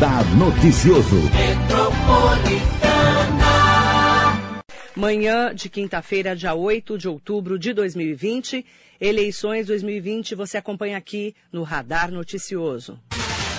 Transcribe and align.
Radar 0.00 0.24
Noticioso. 0.34 1.16
Manhã 4.96 5.54
de 5.54 5.68
quinta-feira, 5.68 6.34
dia 6.34 6.54
8 6.54 6.96
de 6.96 7.06
outubro 7.06 7.58
de 7.58 7.74
2020. 7.74 8.64
Eleições 8.98 9.66
2020, 9.66 10.34
você 10.34 10.56
acompanha 10.56 10.96
aqui 10.96 11.34
no 11.52 11.64
Radar 11.64 12.10
Noticioso. 12.10 12.98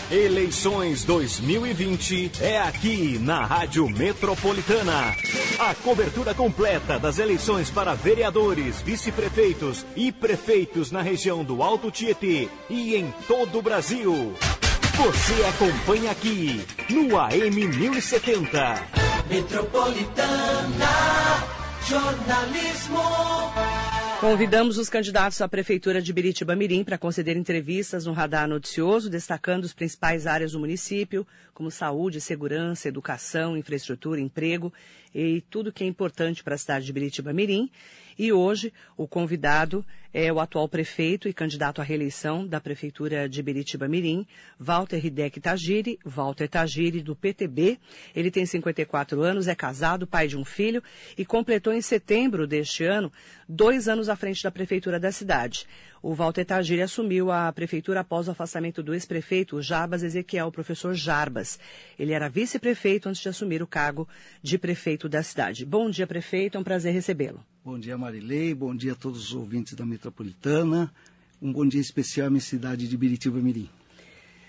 Eleições 0.09 1.03
2020 1.03 2.31
é 2.41 2.57
aqui 2.57 3.19
na 3.19 3.45
Rádio 3.45 3.87
Metropolitana. 3.87 5.15
A 5.59 5.75
cobertura 5.75 6.33
completa 6.33 6.97
das 6.97 7.19
eleições 7.19 7.69
para 7.69 7.93
vereadores, 7.93 8.81
vice-prefeitos 8.81 9.85
e 9.95 10.11
prefeitos 10.11 10.89
na 10.89 11.03
região 11.03 11.43
do 11.43 11.61
Alto 11.61 11.91
Tietê 11.91 12.49
e 12.67 12.95
em 12.95 13.13
todo 13.27 13.59
o 13.59 13.61
Brasil. 13.61 14.33
Você 15.01 15.43
acompanha 15.45 16.11
aqui 16.11 16.63
no 16.91 17.17
AM 17.17 17.67
1070. 17.69 18.87
Metropolitana 19.27 20.85
Jornalismo. 21.89 22.99
Convidamos 24.19 24.77
os 24.77 24.89
candidatos 24.89 25.41
à 25.41 25.47
Prefeitura 25.47 25.99
de 25.99 26.13
Biritiba 26.13 26.55
Mirim 26.55 26.83
para 26.83 26.99
conceder 26.99 27.35
entrevistas 27.35 28.05
no 28.05 28.13
Radar 28.13 28.47
Noticioso, 28.47 29.09
destacando 29.09 29.65
as 29.65 29.73
principais 29.73 30.27
áreas 30.27 30.51
do 30.51 30.59
município, 30.59 31.25
como 31.51 31.71
saúde, 31.71 32.21
segurança, 32.21 32.87
educação, 32.87 33.57
infraestrutura, 33.57 34.21
emprego 34.21 34.71
e 35.15 35.41
tudo 35.49 35.73
que 35.73 35.83
é 35.83 35.87
importante 35.87 36.43
para 36.43 36.53
a 36.53 36.59
cidade 36.59 36.85
de 36.85 36.93
Biritiba 36.93 37.33
Mirim. 37.33 37.71
E 38.17 38.31
hoje 38.31 38.73
o 38.97 39.07
convidado 39.07 39.85
é 40.13 40.31
o 40.31 40.39
atual 40.39 40.67
prefeito 40.67 41.27
e 41.29 41.33
candidato 41.33 41.79
à 41.79 41.83
reeleição 41.83 42.45
da 42.45 42.59
Prefeitura 42.59 43.29
de 43.29 43.41
Biritiba 43.41 43.87
Mirim, 43.87 44.27
Walter 44.59 45.03
Hidek 45.03 45.39
Tagiri, 45.39 45.97
Walter 46.03 46.49
Tagiri, 46.49 47.01
do 47.01 47.15
PTB. 47.15 47.79
Ele 48.13 48.29
tem 48.29 48.45
54 48.45 49.21
anos, 49.21 49.47
é 49.47 49.55
casado, 49.55 50.05
pai 50.05 50.27
de 50.27 50.37
um 50.37 50.43
filho 50.43 50.83
e 51.17 51.23
completou 51.23 51.73
em 51.73 51.81
setembro 51.81 52.45
deste 52.45 52.83
ano 52.83 53.11
dois 53.47 53.87
anos 53.87 54.09
à 54.09 54.15
frente 54.15 54.43
da 54.43 54.51
Prefeitura 54.51 54.99
da 54.99 55.11
cidade. 55.11 55.65
O 56.01 56.13
Walter 56.13 56.43
Tagiri 56.43 56.81
assumiu 56.81 57.31
a 57.31 57.51
prefeitura 57.53 57.99
após 57.99 58.27
o 58.27 58.31
afastamento 58.31 58.81
do 58.81 58.93
ex-prefeito 58.93 59.61
Jarbas 59.61 60.01
Ezequiel, 60.01 60.47
o 60.47 60.51
professor 60.51 60.93
Jarbas. 60.95 61.59
Ele 61.97 62.11
era 62.11 62.27
vice-prefeito 62.27 63.07
antes 63.07 63.21
de 63.21 63.29
assumir 63.29 63.61
o 63.61 63.67
cargo 63.67 64.07
de 64.41 64.57
prefeito 64.57 65.07
da 65.07 65.21
cidade. 65.21 65.63
Bom 65.63 65.89
dia, 65.89 66.07
prefeito, 66.07 66.57
é 66.57 66.59
um 66.59 66.63
prazer 66.63 66.91
recebê-lo. 66.91 67.45
Bom 67.63 67.77
dia, 67.77 67.95
Marilei, 67.95 68.55
bom 68.55 68.75
dia 68.75 68.93
a 68.93 68.95
todos 68.95 69.21
os 69.21 69.33
ouvintes 69.35 69.75
da 69.75 69.85
Metropolitana. 69.85 70.91
Um 71.39 71.53
bom 71.53 71.63
dia 71.63 71.79
especial 71.79 72.25
à 72.25 72.29
minha 72.31 72.41
cidade 72.41 72.87
de 72.87 72.97
Biritiba 72.97 73.37
Mirim. 73.37 73.69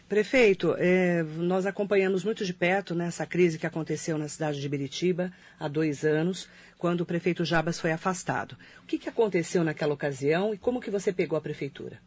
Prefeito, 0.09 0.75
eh, 0.79 1.23
nós 1.37 1.67
acompanhamos 1.67 2.25
muito 2.25 2.43
de 2.43 2.55
perto 2.55 2.95
nessa 2.95 3.27
crise 3.27 3.59
que 3.59 3.67
aconteceu 3.67 4.17
na 4.17 4.29
cidade 4.29 4.63
de 4.63 4.67
Biritiba 4.67 5.31
há 5.61 5.69
dois 5.69 6.07
anos, 6.07 6.49
quando 6.79 7.03
o 7.03 7.07
prefeito 7.07 7.45
Jabas 7.45 7.79
foi 7.79 7.93
afastado. 7.93 8.57
O 8.83 8.87
que, 8.87 8.97
que 8.97 9.11
aconteceu 9.11 9.63
naquela 9.63 9.93
ocasião 9.93 10.55
e 10.55 10.57
como 10.57 10.81
que 10.81 10.91
você 10.91 11.13
pegou 11.13 11.37
a 11.37 11.43
prefeitura? 11.43 12.01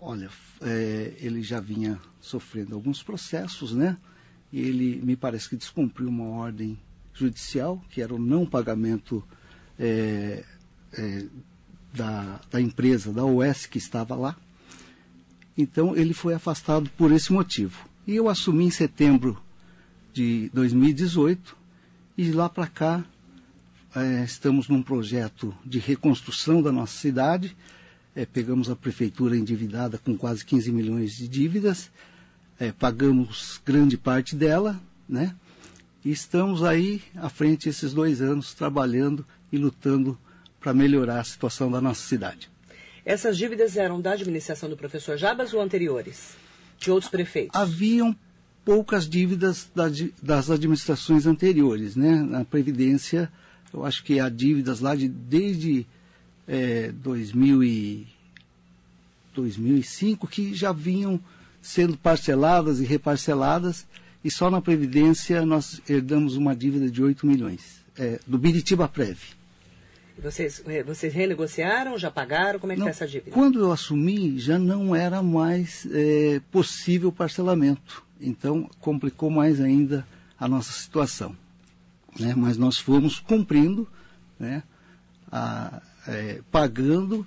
Olha, 0.00 0.28
é, 0.62 1.12
ele 1.20 1.42
já 1.42 1.60
vinha 1.60 2.00
sofrendo 2.20 2.74
alguns 2.74 3.04
processos, 3.04 3.72
né? 3.72 3.96
E 4.52 4.60
ele 4.60 5.00
me 5.00 5.14
parece 5.14 5.48
que 5.48 5.56
descumpriu 5.56 6.08
uma 6.08 6.26
ordem 6.26 6.76
judicial, 7.14 7.80
que 7.88 8.02
era 8.02 8.12
o 8.12 8.18
não 8.18 8.44
pagamento 8.44 9.24
é, 9.78 10.44
é, 10.92 11.24
da, 11.92 12.40
da 12.50 12.60
empresa, 12.60 13.12
da 13.12 13.24
OS 13.24 13.66
que 13.66 13.78
estava 13.78 14.14
lá. 14.14 14.36
Então 15.56 15.96
ele 15.96 16.12
foi 16.12 16.34
afastado 16.34 16.90
por 16.96 17.12
esse 17.12 17.32
motivo. 17.32 17.88
E 18.06 18.14
eu 18.14 18.28
assumi 18.28 18.64
em 18.64 18.70
setembro 18.70 19.40
de 20.12 20.50
2018 20.52 21.56
e 22.16 22.24
de 22.24 22.32
lá 22.32 22.48
para 22.48 22.66
cá 22.66 23.04
é, 23.94 24.24
estamos 24.24 24.68
num 24.68 24.82
projeto 24.82 25.54
de 25.64 25.78
reconstrução 25.78 26.60
da 26.60 26.70
nossa 26.70 26.98
cidade. 26.98 27.56
É, 28.14 28.26
pegamos 28.26 28.70
a 28.70 28.76
prefeitura 28.76 29.36
endividada 29.36 29.98
com 29.98 30.16
quase 30.16 30.44
15 30.44 30.70
milhões 30.72 31.16
de 31.16 31.28
dívidas, 31.28 31.90
é, 32.58 32.72
pagamos 32.72 33.60
grande 33.64 33.96
parte 33.98 34.34
dela, 34.34 34.80
né? 35.08 35.34
E 36.06 36.12
estamos 36.12 36.62
aí 36.62 37.02
à 37.16 37.28
frente 37.28 37.68
esses 37.68 37.92
dois 37.92 38.22
anos 38.22 38.54
trabalhando 38.54 39.26
e 39.50 39.58
lutando 39.58 40.16
para 40.60 40.72
melhorar 40.72 41.18
a 41.18 41.24
situação 41.24 41.68
da 41.68 41.80
nossa 41.80 42.06
cidade. 42.06 42.48
Essas 43.04 43.36
dívidas 43.36 43.76
eram 43.76 44.00
da 44.00 44.12
administração 44.12 44.70
do 44.70 44.76
professor 44.76 45.16
Jabas 45.16 45.52
ou 45.52 45.60
anteriores? 45.60 46.36
De 46.78 46.92
outros 46.92 47.10
prefeitos? 47.10 47.60
Haviam 47.60 48.14
poucas 48.64 49.08
dívidas 49.08 49.68
das 50.22 50.48
administrações 50.48 51.26
anteriores, 51.26 51.96
né? 51.96 52.22
Na 52.22 52.44
Previdência, 52.44 53.28
eu 53.74 53.84
acho 53.84 54.04
que 54.04 54.20
há 54.20 54.28
dívidas 54.28 54.78
lá 54.78 54.94
de 54.94 55.08
desde 55.08 55.84
é, 56.46 56.92
2000 56.92 57.64
e 57.64 58.06
2005 59.34 60.28
que 60.28 60.54
já 60.54 60.70
vinham 60.70 61.18
sendo 61.60 61.98
parceladas 61.98 62.78
e 62.78 62.84
reparceladas 62.84 63.84
e 64.26 64.30
só 64.30 64.50
na 64.50 64.60
Previdência 64.60 65.46
nós 65.46 65.80
herdamos 65.88 66.36
uma 66.36 66.54
dívida 66.56 66.90
de 66.90 67.00
8 67.00 67.24
milhões, 67.24 67.84
é, 67.96 68.18
do 68.26 68.36
Biritiba 68.36 68.88
Prev. 68.88 69.16
Vocês, 70.18 70.64
eh, 70.66 70.82
vocês 70.82 71.14
renegociaram, 71.14 71.96
já 71.96 72.10
pagaram? 72.10 72.58
Como 72.58 72.72
é 72.72 72.74
que 72.74 72.80
está 72.80 72.90
essa 72.90 73.06
dívida? 73.06 73.30
Quando 73.30 73.60
eu 73.60 73.70
assumi, 73.70 74.36
já 74.36 74.58
não 74.58 74.96
era 74.96 75.22
mais 75.22 75.86
é, 75.92 76.40
possível 76.50 77.12
parcelamento. 77.12 78.02
Então, 78.20 78.68
complicou 78.80 79.30
mais 79.30 79.60
ainda 79.60 80.04
a 80.40 80.48
nossa 80.48 80.72
situação. 80.72 81.36
Né? 82.18 82.34
Mas 82.36 82.56
nós 82.56 82.78
fomos 82.78 83.20
cumprindo, 83.20 83.86
né? 84.40 84.64
a, 85.30 85.80
é, 86.08 86.40
pagando 86.50 87.24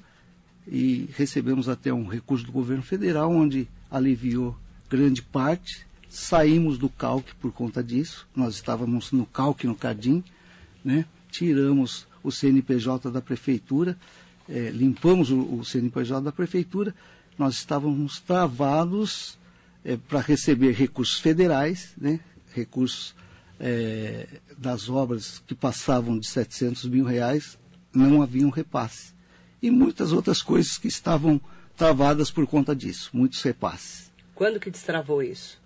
e 0.68 1.10
recebemos 1.16 1.70
até 1.70 1.94
um 1.94 2.08
recurso 2.08 2.46
do 2.46 2.52
governo 2.52 2.84
federal, 2.84 3.31
onde 3.31 3.70
aliviou 3.90 4.58
grande 4.90 5.22
parte. 5.22 5.88
Saímos 6.09 6.78
do 6.78 6.90
calque 6.90 7.36
por 7.36 7.52
conta 7.52 7.84
disso. 7.84 8.28
Nós 8.36 8.56
estávamos 8.56 9.12
no 9.12 9.25
calque, 9.25 9.68
no 9.68 9.75
Cardim, 9.75 10.24
né? 10.84 11.06
tiramos 11.30 12.08
o 12.24 12.31
CNPJ 12.31 13.09
da 13.12 13.22
prefeitura, 13.22 13.97
é, 14.48 14.69
limpamos 14.72 15.31
o, 15.31 15.40
o, 15.40 15.64
CNPJ 15.64 16.22
da 16.22 16.31
prefeitura, 16.31 16.94
nós 17.38 17.56
estávamos 17.56 18.19
travados 18.19 19.38
é, 19.84 19.96
para 19.96 20.19
receber 20.19 20.74
recursos 20.74 21.19
federais, 21.19 21.94
né, 21.98 22.19
recursos 22.53 23.16
é, 23.59 24.28
das 24.58 24.90
obras 24.90 25.42
que 25.48 25.56
passavam 25.56 26.18
de 26.18 26.28
700 26.28 26.86
mil 26.86 27.06
reais, 27.06 27.58
não 27.94 28.22
haviam 28.22 28.50
repasse. 28.50 29.14
E 29.62 29.69
muitas 29.69 30.12
outras 30.12 30.42
coisas 30.42 30.78
que 30.78 30.88
estavam 30.88 31.40
travadas 31.75 32.31
por 32.31 32.46
conta 32.48 32.75
disso, 32.75 33.09
muitos 33.14 33.42
repasses. 33.42 34.12
Quando 34.34 34.59
que 34.59 34.72
destravou 34.72 35.22
isso? 35.22 35.59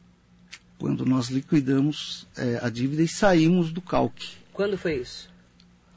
Quando 0.78 1.06
nós 1.06 1.29
liquidamos 1.29 2.28
a 2.61 2.69
dívida 2.69 3.03
e 3.03 3.07
saímos 3.07 3.72
do 3.72 3.81
calque. 3.81 4.31
Quando 4.51 4.78
foi 4.78 4.97
isso? 4.97 5.29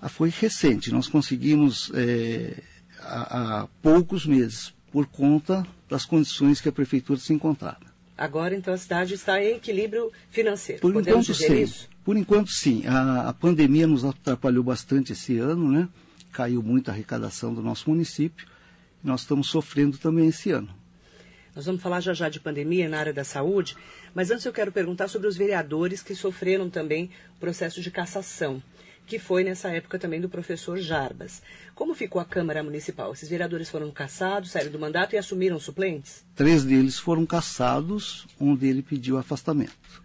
Ah, 0.01 0.09
foi 0.09 0.31
recente. 0.31 0.93
Nós 0.93 1.09
conseguimos 1.09 1.91
é, 1.95 2.63
há, 3.01 3.63
há, 3.63 3.67
poucos 3.83 4.27
meses, 4.27 4.73
por 4.93 5.07
conta 5.07 5.67
das 5.89 6.05
condições 6.05 6.61
que 6.61 6.69
a 6.69 6.73
prefeitura 6.73 7.19
se 7.19 7.33
encontrava. 7.33 7.81
Agora, 8.17 8.55
então, 8.55 8.73
a 8.73 8.79
cidade 8.79 9.15
está 9.15 9.43
em 9.43 9.57
equilíbrio 9.57 10.11
financeiro. 10.31 10.81
Por 10.81 10.93
Podemos 10.93 11.29
enquanto, 11.29 11.49
sim. 11.49 11.63
isso? 11.63 11.89
Por 12.05 12.17
enquanto, 12.17 12.51
sim. 12.51 12.87
A, 12.87 13.29
a 13.29 13.33
pandemia 13.33 13.87
nos 13.87 14.05
atrapalhou 14.05 14.65
bastante 14.65 15.13
esse 15.13 15.39
ano, 15.39 15.71
né? 15.71 15.89
Caiu 16.33 16.63
muito 16.63 16.89
a 16.89 16.95
arrecadação 16.95 17.53
do 17.53 17.63
nosso 17.63 17.91
município. 17.91 18.47
Nós 19.03 19.21
estamos 19.21 19.49
sofrendo 19.49 19.99
também 19.99 20.29
esse 20.29 20.51
ano. 20.51 20.69
Nós 21.57 21.65
vamos 21.65 21.83
falar 21.83 22.01
já 22.01 22.13
já 22.13 22.29
de 22.29 22.39
pandemia 22.39 22.87
na 22.87 22.99
área 22.99 23.15
da 23.15 23.25
saúde, 23.25 23.75
mas 24.15 24.31
antes 24.31 24.45
eu 24.45 24.53
quero 24.53 24.71
perguntar 24.71 25.09
sobre 25.09 25.27
os 25.27 25.39
vereadores 25.39 26.03
que 26.03 26.15
sofreram 26.15 26.69
também 26.69 27.11
o 27.35 27.41
processo 27.41 27.81
de 27.81 27.91
cassação 27.91 28.63
que 29.07 29.21
foi 29.21 29.45
nessa 29.45 29.69
época 29.69 30.01
também 30.01 30.21
do 30.21 30.29
professor 30.29 30.79
Jarbas. 30.79 31.41
Como 31.77 31.95
ficou 31.95 32.21
a 32.21 32.25
Câmara 32.25 32.61
Municipal? 32.63 33.13
Esses 33.13 33.29
vereadores 33.29 33.71
foram 33.71 33.91
cassados, 33.93 34.51
saíram 34.51 34.73
do 34.73 34.81
mandato 34.81 35.15
e 35.15 35.19
assumiram 35.19 35.61
suplentes? 35.61 36.25
Três 36.35 36.65
deles 36.65 36.99
foram 36.99 37.25
cassados, 37.25 38.27
um 38.41 38.57
deles 38.57 38.85
pediu 38.85 39.17
afastamento. 39.17 40.03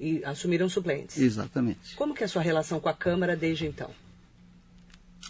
E 0.00 0.24
assumiram 0.24 0.68
suplentes? 0.68 1.16
Exatamente. 1.16 1.94
Como 1.94 2.12
que 2.12 2.24
é 2.24 2.26
a 2.26 2.28
sua 2.28 2.42
relação 2.42 2.80
com 2.80 2.88
a 2.88 2.94
Câmara 2.94 3.36
desde 3.36 3.66
então? 3.66 3.90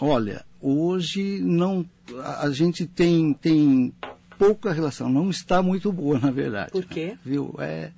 Olha, 0.00 0.46
hoje 0.58 1.40
não 1.40 1.84
a, 2.20 2.46
a 2.46 2.50
gente 2.50 2.86
tem, 2.86 3.34
tem 3.34 3.92
pouca 4.40 4.72
relação, 4.72 5.10
não 5.10 5.28
está 5.28 5.62
muito 5.62 5.92
boa, 5.92 6.18
na 6.18 6.30
verdade. 6.30 6.72
Por 6.72 6.86
quê? 6.86 7.08
Né? 7.08 7.18
Viu? 7.22 7.54
É, 7.58 7.90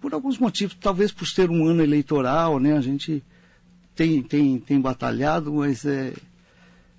por 0.00 0.14
alguns 0.14 0.38
motivos, 0.38 0.74
talvez 0.80 1.12
por 1.12 1.28
ser 1.28 1.50
um 1.50 1.66
ano 1.66 1.82
eleitoral, 1.82 2.58
né? 2.58 2.78
A 2.78 2.80
gente 2.80 3.22
tem, 3.94 4.22
tem, 4.22 4.58
tem 4.58 4.80
batalhado, 4.80 5.52
mas 5.52 5.84
é, 5.84 6.14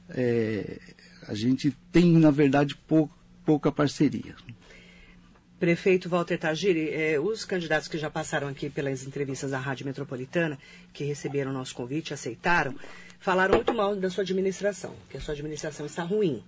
é, 0.10 0.80
a 1.28 1.34
gente 1.34 1.76
tem, 1.92 2.20
na 2.20 2.30
verdade, 2.30 2.76
pou, 2.76 3.10
pouca 3.44 3.72
parceria. 3.72 4.36
Prefeito 5.60 6.08
Walter 6.08 6.38
Tagiri, 6.38 6.92
eh, 6.92 7.20
os 7.20 7.44
candidatos 7.44 7.88
que 7.88 7.98
já 7.98 8.12
passaram 8.12 8.48
aqui 8.48 8.70
pelas 8.70 9.04
entrevistas 9.08 9.50
da 9.50 9.58
Rádio 9.58 9.88
Metropolitana, 9.88 10.56
que 10.94 11.04
receberam 11.04 11.52
nosso 11.52 11.74
convite, 11.74 12.14
aceitaram, 12.14 12.76
falaram 13.20 13.56
muito 13.56 13.74
mal 13.74 13.96
da 13.96 14.08
sua 14.12 14.22
administração, 14.22 14.94
que 15.10 15.18
a 15.18 15.20
sua 15.20 15.34
administração 15.34 15.88
está 15.88 16.04
ruim. 16.04 16.44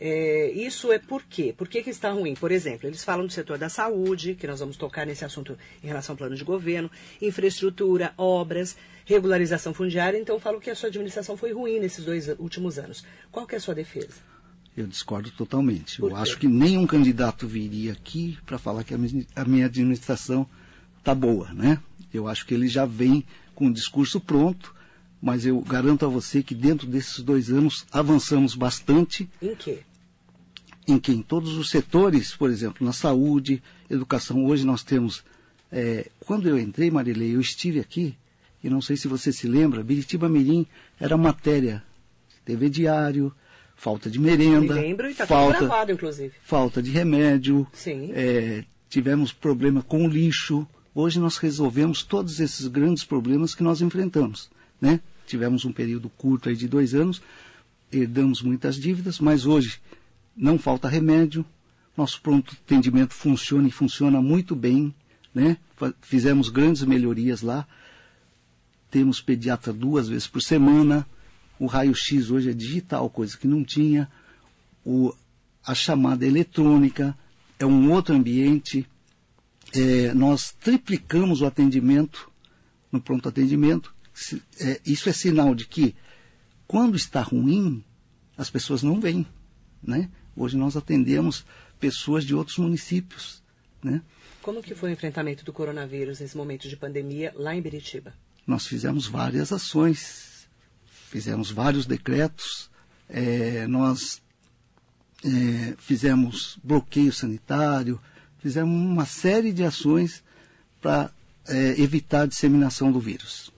É, 0.00 0.52
isso 0.52 0.92
é 0.92 0.98
por 0.98 1.24
quê? 1.24 1.52
Por 1.56 1.66
que, 1.66 1.82
que 1.82 1.90
está 1.90 2.10
ruim? 2.10 2.34
Por 2.34 2.52
exemplo, 2.52 2.88
eles 2.88 3.02
falam 3.02 3.26
do 3.26 3.32
setor 3.32 3.58
da 3.58 3.68
saúde, 3.68 4.36
que 4.36 4.46
nós 4.46 4.60
vamos 4.60 4.76
tocar 4.76 5.04
nesse 5.04 5.24
assunto 5.24 5.58
em 5.82 5.88
relação 5.88 6.12
ao 6.12 6.16
plano 6.16 6.36
de 6.36 6.44
governo, 6.44 6.88
infraestrutura, 7.20 8.14
obras, 8.16 8.76
regularização 9.04 9.74
fundiária, 9.74 10.16
então 10.16 10.38
falam 10.38 10.60
que 10.60 10.70
a 10.70 10.74
sua 10.76 10.88
administração 10.88 11.36
foi 11.36 11.52
ruim 11.52 11.80
nesses 11.80 12.04
dois 12.04 12.28
últimos 12.38 12.78
anos. 12.78 13.04
Qual 13.32 13.46
que 13.46 13.56
é 13.56 13.58
a 13.58 13.60
sua 13.60 13.74
defesa? 13.74 14.14
Eu 14.76 14.86
discordo 14.86 15.32
totalmente. 15.32 16.00
Eu 16.00 16.14
acho 16.14 16.38
que 16.38 16.46
nenhum 16.46 16.86
candidato 16.86 17.48
viria 17.48 17.92
aqui 17.92 18.38
para 18.46 18.58
falar 18.58 18.84
que 18.84 18.94
a 18.94 19.44
minha 19.44 19.66
administração 19.66 20.48
está 20.98 21.12
boa, 21.12 21.52
né? 21.52 21.82
Eu 22.14 22.28
acho 22.28 22.46
que 22.46 22.54
ele 22.54 22.68
já 22.68 22.86
vem 22.86 23.24
com 23.56 23.66
o 23.66 23.72
discurso 23.72 24.20
pronto 24.20 24.78
mas 25.20 25.44
eu 25.44 25.60
garanto 25.60 26.06
a 26.06 26.08
você 26.08 26.42
que 26.42 26.54
dentro 26.54 26.86
desses 26.86 27.22
dois 27.22 27.50
anos 27.50 27.84
avançamos 27.90 28.54
bastante. 28.54 29.28
Em 29.42 29.54
quê? 29.54 29.80
Em 30.88 30.98
que 30.98 31.12
em 31.12 31.20
todos 31.20 31.56
os 31.56 31.68
setores, 31.68 32.34
por 32.34 32.50
exemplo, 32.50 32.84
na 32.84 32.92
saúde, 32.92 33.62
educação, 33.90 34.46
hoje 34.46 34.64
nós 34.64 34.82
temos. 34.82 35.22
É, 35.70 36.08
quando 36.20 36.48
eu 36.48 36.58
entrei, 36.58 36.90
Marilei, 36.90 37.36
eu 37.36 37.40
estive 37.40 37.78
aqui, 37.78 38.16
e 38.64 38.70
não 38.70 38.80
sei 38.80 38.96
se 38.96 39.06
você 39.06 39.30
se 39.30 39.46
lembra, 39.46 39.84
Biritiba 39.84 40.28
Mirim 40.28 40.66
era 40.98 41.16
matéria, 41.16 41.82
TV 42.44 42.70
diário, 42.70 43.30
falta 43.76 44.10
de 44.10 44.18
merenda. 44.18 44.74
Me 44.74 44.80
lembro 44.80 45.08
e 45.08 45.10
está 45.10 45.26
falta, 45.26 45.58
gravado, 45.58 45.92
inclusive. 45.92 46.32
Falta 46.42 46.82
de 46.82 46.90
remédio. 46.90 47.66
Sim. 47.74 48.10
É, 48.14 48.64
tivemos 48.88 49.30
problema 49.30 49.82
com 49.82 50.06
o 50.06 50.08
lixo. 50.08 50.66
Hoje 50.94 51.20
nós 51.20 51.36
resolvemos 51.36 52.02
todos 52.02 52.40
esses 52.40 52.66
grandes 52.66 53.04
problemas 53.04 53.54
que 53.54 53.62
nós 53.62 53.82
enfrentamos 53.82 54.50
né? 54.80 55.00
Tivemos 55.26 55.64
um 55.64 55.72
período 55.72 56.08
curto 56.08 56.48
aí 56.48 56.56
de 56.56 56.68
dois 56.68 56.94
anos, 56.94 57.20
herdamos 57.92 58.42
muitas 58.42 58.76
dívidas, 58.76 59.18
mas 59.18 59.46
hoje 59.46 59.80
não 60.38 60.58
falta 60.58 60.88
remédio, 60.88 61.44
nosso 61.96 62.20
pronto 62.20 62.56
atendimento 62.64 63.12
funciona 63.12 63.66
e 63.66 63.72
funciona 63.72 64.22
muito 64.22 64.54
bem, 64.54 64.94
né? 65.34 65.56
Fizemos 66.00 66.48
grandes 66.48 66.84
melhorias 66.84 67.42
lá, 67.42 67.66
temos 68.90 69.20
pediatra 69.20 69.72
duas 69.72 70.08
vezes 70.08 70.28
por 70.28 70.40
semana, 70.40 71.06
o 71.58 71.66
raio-x 71.66 72.30
hoje 72.30 72.50
é 72.50 72.52
digital, 72.52 73.10
coisa 73.10 73.36
que 73.36 73.48
não 73.48 73.64
tinha, 73.64 74.08
o, 74.84 75.12
a 75.66 75.74
chamada 75.74 76.24
eletrônica 76.24 77.16
é 77.58 77.66
um 77.66 77.90
outro 77.90 78.14
ambiente, 78.14 78.86
é, 79.72 80.14
nós 80.14 80.52
triplicamos 80.52 81.40
o 81.40 81.46
atendimento 81.46 82.30
no 82.90 83.00
pronto 83.00 83.28
atendimento, 83.28 83.92
é, 84.60 84.80
isso 84.86 85.08
é 85.08 85.12
sinal 85.12 85.54
de 85.54 85.66
que 85.66 85.94
quando 86.66 86.96
está 86.96 87.22
ruim, 87.22 87.82
as 88.36 88.50
pessoas 88.50 88.82
não 88.82 89.00
vêm. 89.00 89.26
Né? 89.82 90.08
Hoje 90.38 90.56
nós 90.56 90.76
atendemos 90.76 91.44
pessoas 91.80 92.24
de 92.24 92.32
outros 92.32 92.58
municípios. 92.58 93.42
Né? 93.82 94.00
Como 94.40 94.62
que 94.62 94.72
foi 94.72 94.90
o 94.90 94.92
enfrentamento 94.92 95.44
do 95.44 95.52
coronavírus 95.52 96.20
nesse 96.20 96.36
momento 96.36 96.68
de 96.68 96.76
pandemia 96.76 97.32
lá 97.34 97.56
em 97.56 97.60
Biritiba? 97.60 98.14
Nós 98.46 98.64
fizemos 98.64 99.08
várias 99.08 99.52
ações, 99.52 100.48
fizemos 101.10 101.50
vários 101.50 101.86
decretos, 101.86 102.70
é, 103.08 103.66
nós 103.66 104.22
é, 105.24 105.74
fizemos 105.76 106.56
bloqueio 106.62 107.12
sanitário, 107.12 108.00
fizemos 108.38 108.72
uma 108.72 109.06
série 109.06 109.52
de 109.52 109.64
ações 109.64 110.22
para 110.80 111.10
é, 111.48 111.80
evitar 111.80 112.22
a 112.22 112.26
disseminação 112.26 112.92
do 112.92 113.00
vírus. 113.00 113.52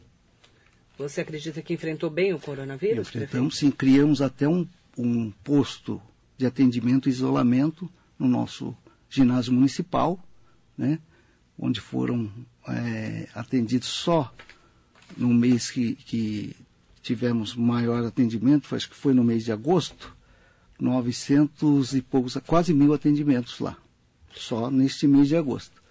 Você 0.97 1.21
acredita 1.21 1.61
que 1.61 1.75
enfrentou 1.75 2.09
bem 2.09 2.33
o 2.33 2.39
coronavírus? 2.39 3.09
Enfrentamos, 3.09 3.59
sim. 3.59 3.71
Criamos 3.71 4.23
até 4.23 4.49
um, 4.49 4.67
um 4.97 5.31
posto 5.45 6.01
de 6.41 6.47
atendimento 6.47 7.07
e 7.07 7.13
isolamento 7.13 7.89
no 8.19 8.27
nosso 8.27 8.75
ginásio 9.11 9.53
municipal, 9.53 10.19
né, 10.77 10.99
onde 11.59 11.83
foram 11.83 12.33
é, 12.67 13.29
atendidos 13.35 13.89
só 13.89 14.33
no 15.19 15.29
mês 15.29 15.71
que, 15.71 15.97
que 15.97 16.57
tivemos 17.03 17.55
maior 17.55 18.03
atendimento, 18.07 18.75
acho 18.75 18.89
que 18.89 18.97
foi 18.97 19.13
no 19.13 19.23
mês 19.23 19.45
de 19.45 19.53
agosto, 19.53 20.17
900 20.81 21.93
e 21.93 22.01
poucos, 22.01 22.39
quase 22.47 22.73
mil 22.73 22.95
atendimentos 22.95 23.59
lá, 23.61 23.77
só 24.33 24.71
neste 24.71 25.07
mês 25.07 25.29
de 25.29 25.37
agosto. 25.37 25.83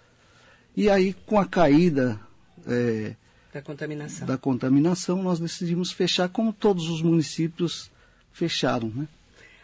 E 0.76 0.90
aí, 0.90 1.14
com 1.26 1.38
a 1.38 1.46
caída 1.46 2.20
é, 2.66 3.14
da 3.54 3.62
contaminação. 3.62 4.26
Da 4.26 4.36
contaminação, 4.36 5.22
nós 5.22 5.38
decidimos 5.38 5.92
fechar, 5.92 6.28
como 6.28 6.52
todos 6.52 6.88
os 6.88 7.02
municípios 7.02 7.88
fecharam. 8.32 8.88
Né? 8.88 9.06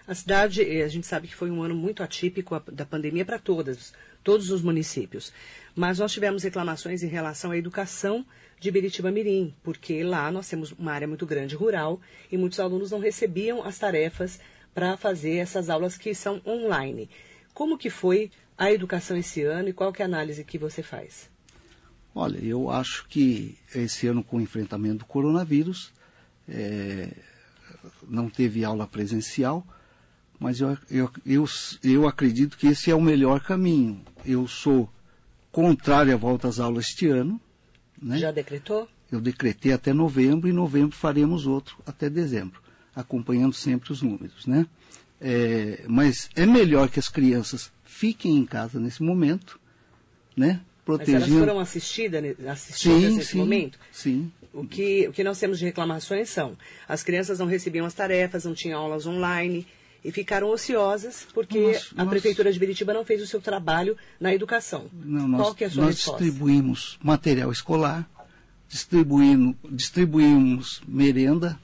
A 0.07 0.15
cidade, 0.15 0.63
eh, 0.63 0.85
a 0.85 0.89
gente 0.89 1.07
sabe 1.07 1.27
que 1.27 1.35
foi 1.35 1.51
um 1.51 1.63
ano 1.63 1.75
muito 1.75 2.03
atípico 2.03 2.61
da 2.71 2.87
pandemia 2.87 3.25
para 3.25 3.39
todas, 3.39 3.93
todos 4.23 4.51
os 4.51 4.63
municípios. 4.63 5.33
Mas 5.75 5.99
nós 5.99 6.13
tivemos 6.13 6.45
reclamações 6.45 7.03
em 7.03 7.09
relação 7.09 7.51
à 7.51 7.57
educação 7.57 8.25
de 8.61 8.71
Biritiba 8.71 9.11
Mirim, 9.11 9.55
porque 9.63 10.03
lá 10.03 10.31
nós 10.31 10.49
temos 10.49 10.73
uma 10.73 10.93
área 10.93 11.09
muito 11.09 11.27
grande 11.27 11.57
rural 11.57 12.01
e 12.31 12.37
muitos 12.39 12.61
alunos 12.61 12.91
não 12.91 13.01
recebiam 13.01 13.65
as 13.65 13.79
tarefas 13.79 14.39
para 14.73 14.97
fazer 14.97 15.37
essas 15.37 15.69
aulas 15.69 15.99
que 15.99 16.15
são 16.15 16.41
online. 16.47 17.11
Como 17.53 17.77
que 17.77 17.91
foi 17.91 18.31
a 18.57 18.71
educação 18.71 19.17
esse 19.17 19.43
ano 19.43 19.69
e 19.69 19.73
qual 19.73 19.93
que 19.93 20.03
é 20.03 20.05
a 20.05 20.09
análise 20.09 20.45
que 20.45 20.57
você 20.57 20.83
faz? 20.83 21.29
Olha, 22.15 22.39
eu 22.39 22.71
acho 22.71 23.07
que 23.09 23.59
esse 23.75 24.07
ano, 24.07 24.25
com 24.25 24.39
o 24.39 24.41
enfrentamento 24.41 24.99
do 24.99 25.05
coronavírus, 25.05 25.93
é, 26.49 27.11
não 28.09 28.31
teve 28.31 28.65
aula 28.65 28.87
presencial, 28.87 29.67
mas 30.39 30.61
eu, 30.61 30.77
eu, 30.91 31.11
eu, 31.25 31.45
eu 31.83 32.07
acredito 32.07 32.57
que 32.57 32.67
esse 32.67 32.91
é 32.91 32.95
o 32.95 33.01
melhor 33.01 33.41
caminho. 33.41 34.03
Eu 34.25 34.47
sou 34.47 34.89
contrário 35.51 36.13
à 36.13 36.17
volta 36.17 36.49
às 36.49 36.59
aulas 36.59 36.87
este 36.87 37.09
ano. 37.09 37.41
Né? 38.01 38.19
Já 38.19 38.31
decretou? 38.31 38.89
Eu 39.11 39.21
decretei 39.21 39.73
até 39.73 39.93
novembro 39.93 40.49
e 40.49 40.51
em 40.51 40.55
novembro 40.55 40.95
faremos 40.97 41.47
outro 41.47 41.79
até 41.87 42.11
dezembro, 42.11 42.61
acompanhando 42.95 43.55
sempre 43.55 43.93
os 43.93 44.03
números. 44.03 44.47
Né? 44.47 44.67
É, 45.21 45.85
mas 45.89 46.29
é 46.37 46.45
melhor 46.45 46.91
que 46.91 46.99
as 46.99 47.09
crianças 47.09 47.73
fiquem 47.85 48.37
em 48.37 48.45
casa 48.45 48.79
nesse 48.79 49.03
momento, 49.03 49.59
né? 50.37 50.61
protegindo. 50.85 51.21
Mas 51.21 51.29
elas 51.31 51.41
foram 51.41 51.61
assistidas, 51.61 52.47
assistidas 52.47 53.01
sim, 53.01 53.17
nesse 53.17 53.33
sim, 53.33 53.39
momento? 53.39 53.79
Sim. 53.91 54.33
O 54.53 54.67
que, 54.67 55.09
o 55.09 55.13
que 55.13 55.25
nós 55.25 55.39
temos 55.39 55.59
de 55.59 55.65
reclamações 55.65 56.29
são 56.29 56.57
as 56.89 57.03
crianças 57.03 57.39
não 57.39 57.47
recebiam 57.47 57.87
as 57.87 57.95
tarefas, 57.95 58.45
não 58.45 58.55
tinham 58.55 58.81
aulas 58.81 59.07
online 59.07 59.67
e 60.07 60.13
ficaram 60.13 60.49
ociosas 60.51 61.27
porque 61.35 61.59
nós, 61.59 61.91
a 61.97 62.05
nós... 62.05 62.11
Prefeitura 62.11 62.53
de 62.53 62.61
Biritiba 62.61 62.95
não 62.95 63.05
fez 63.05 63.21
o 63.21 63.27
seu 63.27 63.41
trabalho 63.41 63.97
na 64.21 64.33
educação. 64.33 64.87
Não, 64.93 65.27
nós, 65.27 65.41
Qual 65.41 65.55
que 65.57 65.65
é 65.65 65.67
a 65.67 65.71
sua 65.71 65.83
nós 65.83 65.97
resposta? 65.97 66.23
distribuímos 66.23 66.97
material 67.03 67.51
escolar, 67.51 68.09
distribuímos, 68.69 69.57
distribuímos 69.69 70.81
merenda, 70.87 71.59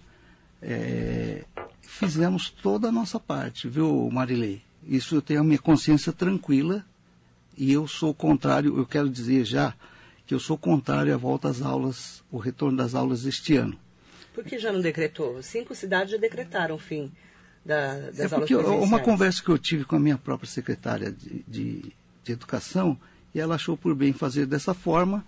é, 0.60 1.44
fizemos 1.82 2.50
toda 2.50 2.88
a 2.88 2.92
nossa 2.92 3.20
parte, 3.20 3.68
viu, 3.68 4.10
Marilei? 4.10 4.60
Isso 4.84 5.14
eu 5.14 5.22
tenho 5.22 5.40
a 5.40 5.44
minha 5.44 5.58
consciência 5.60 6.12
tranquila 6.12 6.84
e 7.56 7.72
eu 7.72 7.86
sou 7.86 8.12
contrário, 8.12 8.76
eu 8.76 8.84
quero 8.84 9.08
dizer 9.08 9.44
já 9.44 9.72
que 10.26 10.34
eu 10.34 10.40
sou 10.40 10.58
contrário 10.58 11.14
à 11.14 11.16
volta 11.16 11.48
às 11.48 11.62
aulas, 11.62 12.24
o 12.28 12.38
retorno 12.38 12.76
das 12.76 12.96
aulas 12.96 13.24
este 13.24 13.54
ano. 13.54 13.78
Por 14.34 14.42
que 14.42 14.58
já 14.58 14.72
não 14.72 14.80
decretou? 14.80 15.40
Cinco 15.44 15.76
cidades 15.76 16.10
já 16.10 16.18
decretaram 16.18 16.76
fim 16.76 17.12
da, 17.64 17.94
das 18.10 18.32
é 18.32 18.34
aulas 18.34 18.48
presenciais. 18.48 18.82
Uma 18.82 19.00
conversa 19.00 19.42
que 19.42 19.48
eu 19.48 19.58
tive 19.58 19.84
com 19.84 19.96
a 19.96 20.00
minha 20.00 20.18
própria 20.18 20.48
secretária 20.48 21.10
de, 21.12 21.44
de, 21.46 21.92
de 22.24 22.32
Educação, 22.32 22.98
e 23.34 23.40
ela 23.40 23.54
achou 23.54 23.76
por 23.76 23.94
bem 23.94 24.12
fazer 24.12 24.46
dessa 24.46 24.74
forma, 24.74 25.24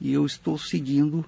e 0.00 0.12
eu 0.12 0.24
estou 0.26 0.58
seguindo 0.58 1.24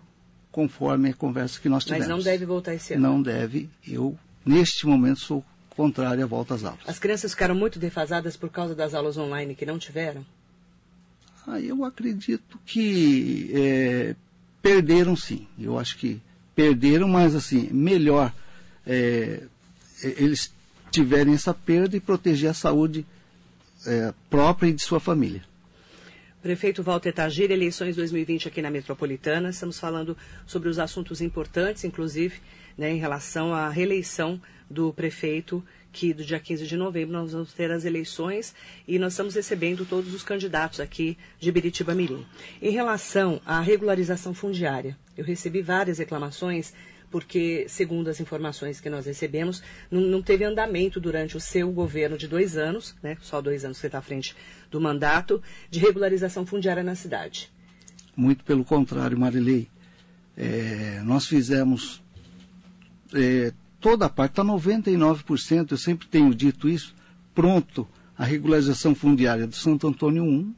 conforme 0.51 1.11
a 1.11 1.15
conversa 1.15 1.61
que 1.61 1.69
nós 1.69 1.85
tivemos. 1.85 2.07
Mas 2.07 2.17
não 2.17 2.23
deve 2.23 2.45
voltar 2.45 2.75
esse 2.75 2.95
ano? 2.95 3.03
Não 3.03 3.23
deve. 3.23 3.69
Eu, 3.87 4.19
neste 4.45 4.87
momento, 4.87 5.21
sou 5.21 5.45
contrária 5.71 6.25
à 6.25 6.27
volta 6.27 6.55
às 6.55 6.65
aulas. 6.65 6.81
As 6.87 6.99
crianças 6.99 7.33
ficaram 7.33 7.55
muito 7.55 7.79
defasadas 7.79 8.37
por 8.37 8.51
causa 8.51 8.75
das 8.75 8.93
aulas 8.93 9.17
online 9.17 9.55
que 9.55 9.65
não 9.65 9.79
tiveram? 9.79 10.27
Ah, 11.47 11.61
eu 11.61 11.85
acredito 11.85 12.59
que 12.67 13.51
é, 13.55 14.17
perderam 14.61 15.17
sim. 15.17 15.47
Eu 15.59 15.79
acho 15.79 15.97
que 15.97 16.21
perderam, 16.55 17.09
mas 17.09 17.35
assim, 17.35 17.71
melhor 17.73 18.33
é, 18.87 19.45
eles 20.03 20.53
tiverem 20.91 21.35
essa 21.35 21.55
perda 21.55 21.97
e 21.97 22.01
proteger 22.01 22.51
a 22.51 22.55
saúde 22.55 23.07
é, 23.87 24.13
própria 24.29 24.69
e 24.69 24.73
de 24.73 24.83
sua 24.83 25.01
família. 25.01 25.43
Prefeito 26.43 26.83
Walter 26.83 27.13
Tagir, 27.13 27.51
eleições 27.51 27.97
2020 27.97 28.49
aqui 28.49 28.63
na 28.63 28.71
Metropolitana. 28.71 29.51
Estamos 29.51 29.79
falando 29.79 30.17
sobre 30.47 30.71
os 30.71 30.79
assuntos 30.79 31.21
importantes, 31.21 31.85
inclusive, 31.85 32.41
né, 32.79 32.91
em 32.91 32.99
relação 32.99 33.53
à 33.53 33.69
reeleição 33.69 34.41
do 34.69 34.91
prefeito, 34.91 35.63
que 35.93 36.15
do 36.15 36.25
dia 36.25 36.41
15 36.41 36.67
de 36.67 36.77
novembro 36.77 37.13
nós 37.13 37.33
vamos 37.33 37.53
ter 37.53 37.71
as 37.71 37.85
eleições 37.85 38.55
e 38.89 38.99
nós 38.99 39.13
estamos 39.13 39.35
recebendo 39.35 39.85
todos 39.85 40.15
os 40.15 40.23
candidatos 40.23 40.81
aqui 40.81 41.19
de 41.39 41.53
Biritiba 41.53 41.95
Mirim. 41.95 42.25
Em 42.63 42.71
relação 42.71 43.41
à 43.45 43.61
regularização 43.61 44.33
fundiária, 44.33 44.97
eu 45.19 45.25
recebi 45.25 45.61
várias 45.61 45.99
reclamações 45.99 46.73
porque, 47.11 47.67
segundo 47.69 48.09
as 48.09 48.21
informações 48.21 48.81
que 48.81 48.89
nós 48.89 49.05
recebemos, 49.05 49.63
não, 49.91 50.01
não 50.01 50.23
teve 50.23 50.45
andamento 50.45 51.01
durante 51.01 51.37
o 51.37 51.41
seu 51.41 51.71
governo 51.73 52.17
de 52.17 52.29
dois 52.29 52.57
anos, 52.57 52.95
né, 53.03 53.17
só 53.21 53.41
dois 53.41 53.65
anos 53.65 53.81
que 53.81 53.87
está 53.87 53.99
à 53.99 54.03
frente 54.03 54.37
do 54.71 54.81
mandato, 54.81 55.43
de 55.69 55.81
regularização 55.81 56.47
fundiária 56.47 56.83
na 56.83 56.95
cidade. 56.95 57.51
Muito 58.17 58.45
pelo 58.45 58.65
contrário, 58.65 59.19
Marilei. 59.19 59.69
É, 60.37 61.01
nós 61.05 61.27
fizemos 61.27 62.03
é, 63.13 63.53
toda 63.81 64.07
a 64.07 64.09
parte, 64.09 64.33
está 64.33 64.45
99%, 64.45 65.73
eu 65.73 65.77
sempre 65.77 66.07
tenho 66.07 66.35
dito 66.35 66.69
isso, 66.69 66.95
pronto 67.35 67.89
a 68.17 68.25
regularização 68.25 68.95
fundiária 68.95 69.47
do 69.47 69.55
Santo 69.55 69.89
Antônio 69.89 70.23
1, 70.23 70.55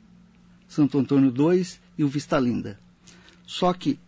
Santo 0.69 0.99
Antônio 0.99 1.31
2 1.31 1.81
e 1.97 2.05
o 2.05 2.09
Vista 2.09 2.39
Linda. 2.39 2.79
Só 3.47 3.73
que 3.73 3.99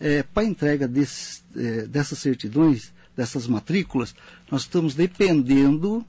é, 0.00 0.22
para 0.22 0.42
a 0.42 0.46
entrega 0.46 0.88
desse, 0.88 1.42
é, 1.54 1.82
dessas 1.82 2.18
certidões, 2.18 2.92
dessas 3.16 3.46
matrículas, 3.46 4.14
nós 4.50 4.62
estamos 4.62 4.94
dependendo 4.94 6.04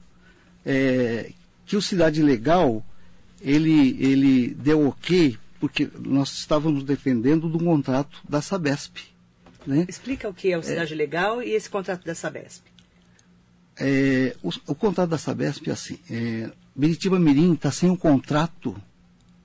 é, 0.64 1.30
que 1.66 1.76
o 1.76 1.82
Cidade 1.82 2.22
Legal 2.22 2.84
ele, 3.40 3.96
ele 4.02 4.54
deu 4.54 4.86
ok, 4.88 5.36
porque 5.60 5.90
nós 5.98 6.32
estávamos 6.32 6.84
dependendo 6.84 7.48
do 7.48 7.58
contrato 7.58 8.18
da 8.28 8.40
Sabesp. 8.40 8.98
Né? 9.66 9.84
Explica 9.88 10.28
o 10.28 10.34
que 10.34 10.50
é 10.50 10.58
o 10.58 10.62
Cidade 10.62 10.94
Legal 10.94 11.42
e 11.42 11.50
esse 11.50 11.68
contrato 11.68 12.04
da 12.04 12.14
Sabesp. 12.14 12.64
É, 13.76 14.36
o, 14.42 14.50
o, 14.66 14.74
contrato 14.74 15.10
da 15.10 15.18
Sabesp 15.18 15.68
é 15.68 15.72
assim. 15.72 15.98
É, 16.10 16.50
Biritiba 16.74 17.18
Mirim 17.18 17.54
está 17.54 17.70
sem 17.70 17.90
um 17.90 17.96
contrato 17.96 18.76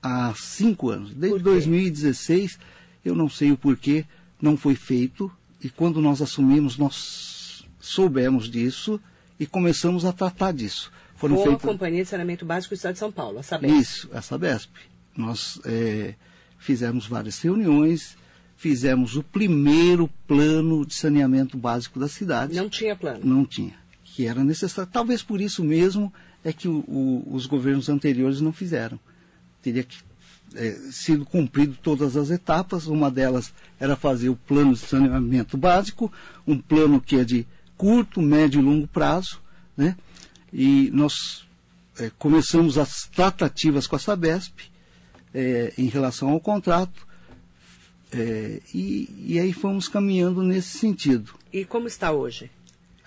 há 0.01 0.33
cinco 0.35 0.89
anos. 0.89 1.13
Desde 1.13 1.39
2016, 1.39 2.59
eu 3.03 3.15
não 3.15 3.29
sei 3.29 3.51
o 3.51 3.57
porquê, 3.57 4.05
não 4.41 4.55
foi 4.55 4.75
feito 4.75 5.31
e 5.63 5.69
quando 5.69 6.01
nós 6.01 6.21
assumimos, 6.21 6.77
nós 6.77 7.65
soubemos 7.79 8.49
disso 8.49 8.99
e 9.39 9.45
começamos 9.45 10.05
a 10.05 10.13
tratar 10.13 10.51
disso. 10.51 10.91
Foram 11.15 11.35
Com 11.35 11.43
feitas... 11.43 11.63
a 11.63 11.67
Companhia 11.67 12.03
de 12.03 12.09
Saneamento 12.09 12.45
Básico 12.45 12.73
do 12.73 12.77
Estado 12.77 12.93
de 12.93 12.99
São 12.99 13.11
Paulo, 13.11 13.39
a 13.39 13.43
Sabesp. 13.43 13.75
Isso, 13.75 14.09
a 14.13 14.21
Sabesp. 14.21 14.69
Nós 15.15 15.59
é, 15.65 16.13
fizemos 16.59 17.07
várias 17.07 17.39
reuniões, 17.41 18.15
fizemos 18.55 19.15
o 19.15 19.23
primeiro 19.23 20.07
plano 20.27 20.85
de 20.85 20.93
saneamento 20.93 21.57
básico 21.57 21.99
da 21.99 22.07
cidade. 22.07 22.55
Não 22.55 22.69
tinha 22.69 22.95
plano? 22.95 23.21
Não 23.23 23.45
tinha. 23.45 23.75
Que 24.03 24.27
era 24.27 24.43
necessário. 24.43 24.91
Talvez 24.91 25.23
por 25.23 25.41
isso 25.41 25.63
mesmo 25.63 26.13
é 26.43 26.53
que 26.53 26.67
o, 26.67 26.83
o, 26.87 27.27
os 27.31 27.47
governos 27.47 27.89
anteriores 27.89 28.39
não 28.39 28.53
fizeram. 28.53 28.99
Teria 29.61 29.83
que 29.83 29.97
é, 30.55 30.71
sido 30.91 31.25
cumprido 31.25 31.77
todas 31.81 32.15
as 32.15 32.29
etapas. 32.29 32.87
Uma 32.87 33.09
delas 33.11 33.53
era 33.79 33.95
fazer 33.95 34.29
o 34.29 34.35
plano 34.35 34.73
de 34.73 34.79
saneamento 34.79 35.57
básico, 35.57 36.11
um 36.45 36.57
plano 36.57 37.01
que 37.01 37.17
é 37.17 37.23
de 37.23 37.45
curto, 37.75 38.21
médio 38.21 38.59
e 38.59 38.63
longo 38.63 38.87
prazo, 38.87 39.39
né? 39.75 39.95
E 40.51 40.89
nós 40.93 41.45
é, 41.99 42.11
começamos 42.17 42.77
as 42.77 43.03
tratativas 43.03 43.85
com 43.85 43.95
a 43.95 43.99
Sabesp 43.99 44.71
é, 45.33 45.73
em 45.77 45.87
relação 45.87 46.29
ao 46.29 46.39
contrato 46.39 47.07
é, 48.11 48.61
e, 48.73 49.25
e, 49.27 49.39
aí 49.39 49.51
fomos 49.51 49.87
caminhando 49.87 50.41
nesse 50.41 50.77
sentido. 50.77 51.33
E 51.51 51.65
como 51.65 51.87
está 51.87 52.11
hoje? 52.11 52.49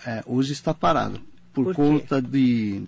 É, 0.04 0.22
hoje 0.26 0.52
está 0.52 0.74
parado 0.74 1.20
por, 1.52 1.66
por 1.66 1.74
conta 1.74 2.20
de 2.20 2.82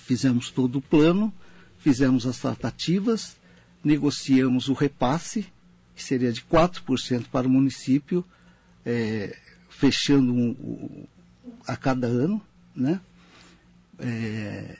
fizemos 0.00 0.50
todo 0.50 0.76
o 0.76 0.82
plano, 0.82 1.32
fizemos 1.78 2.26
as 2.26 2.38
tratativas 2.38 3.36
negociamos 3.82 4.68
o 4.68 4.72
repasse, 4.72 5.46
que 5.94 6.02
seria 6.02 6.32
de 6.32 6.42
4% 6.42 7.26
para 7.30 7.46
o 7.46 7.50
município, 7.50 8.24
é, 8.84 9.36
fechando 9.68 10.32
um, 10.32 10.50
um, 10.50 11.04
a 11.66 11.76
cada 11.76 12.06
ano, 12.06 12.40
né? 12.74 13.00
É, 13.98 14.76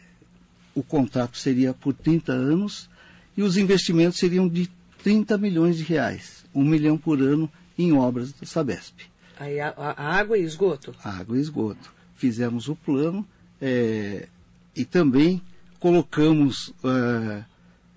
o 0.74 0.82
contrato 0.82 1.36
seria 1.36 1.74
por 1.74 1.92
30 1.92 2.32
anos 2.32 2.88
e 3.36 3.42
os 3.42 3.56
investimentos 3.56 4.18
seriam 4.18 4.48
de 4.48 4.70
30 5.02 5.36
milhões 5.38 5.76
de 5.76 5.82
reais, 5.82 6.44
um 6.54 6.64
milhão 6.64 6.96
por 6.96 7.20
ano 7.20 7.50
em 7.76 7.92
obras 7.92 8.32
da 8.32 8.46
Sabesp. 8.46 9.00
Aí 9.38 9.58
a, 9.58 9.70
a 9.76 10.16
água 10.18 10.36
e 10.36 10.42
esgoto? 10.42 10.94
A 11.02 11.10
água 11.18 11.36
e 11.36 11.40
esgoto. 11.40 11.92
Fizemos 12.14 12.68
o 12.68 12.76
plano 12.76 13.26
é, 13.60 14.28
e 14.76 14.84
também 14.84 15.40
colocamos 15.78 16.68
uh, 16.84 17.44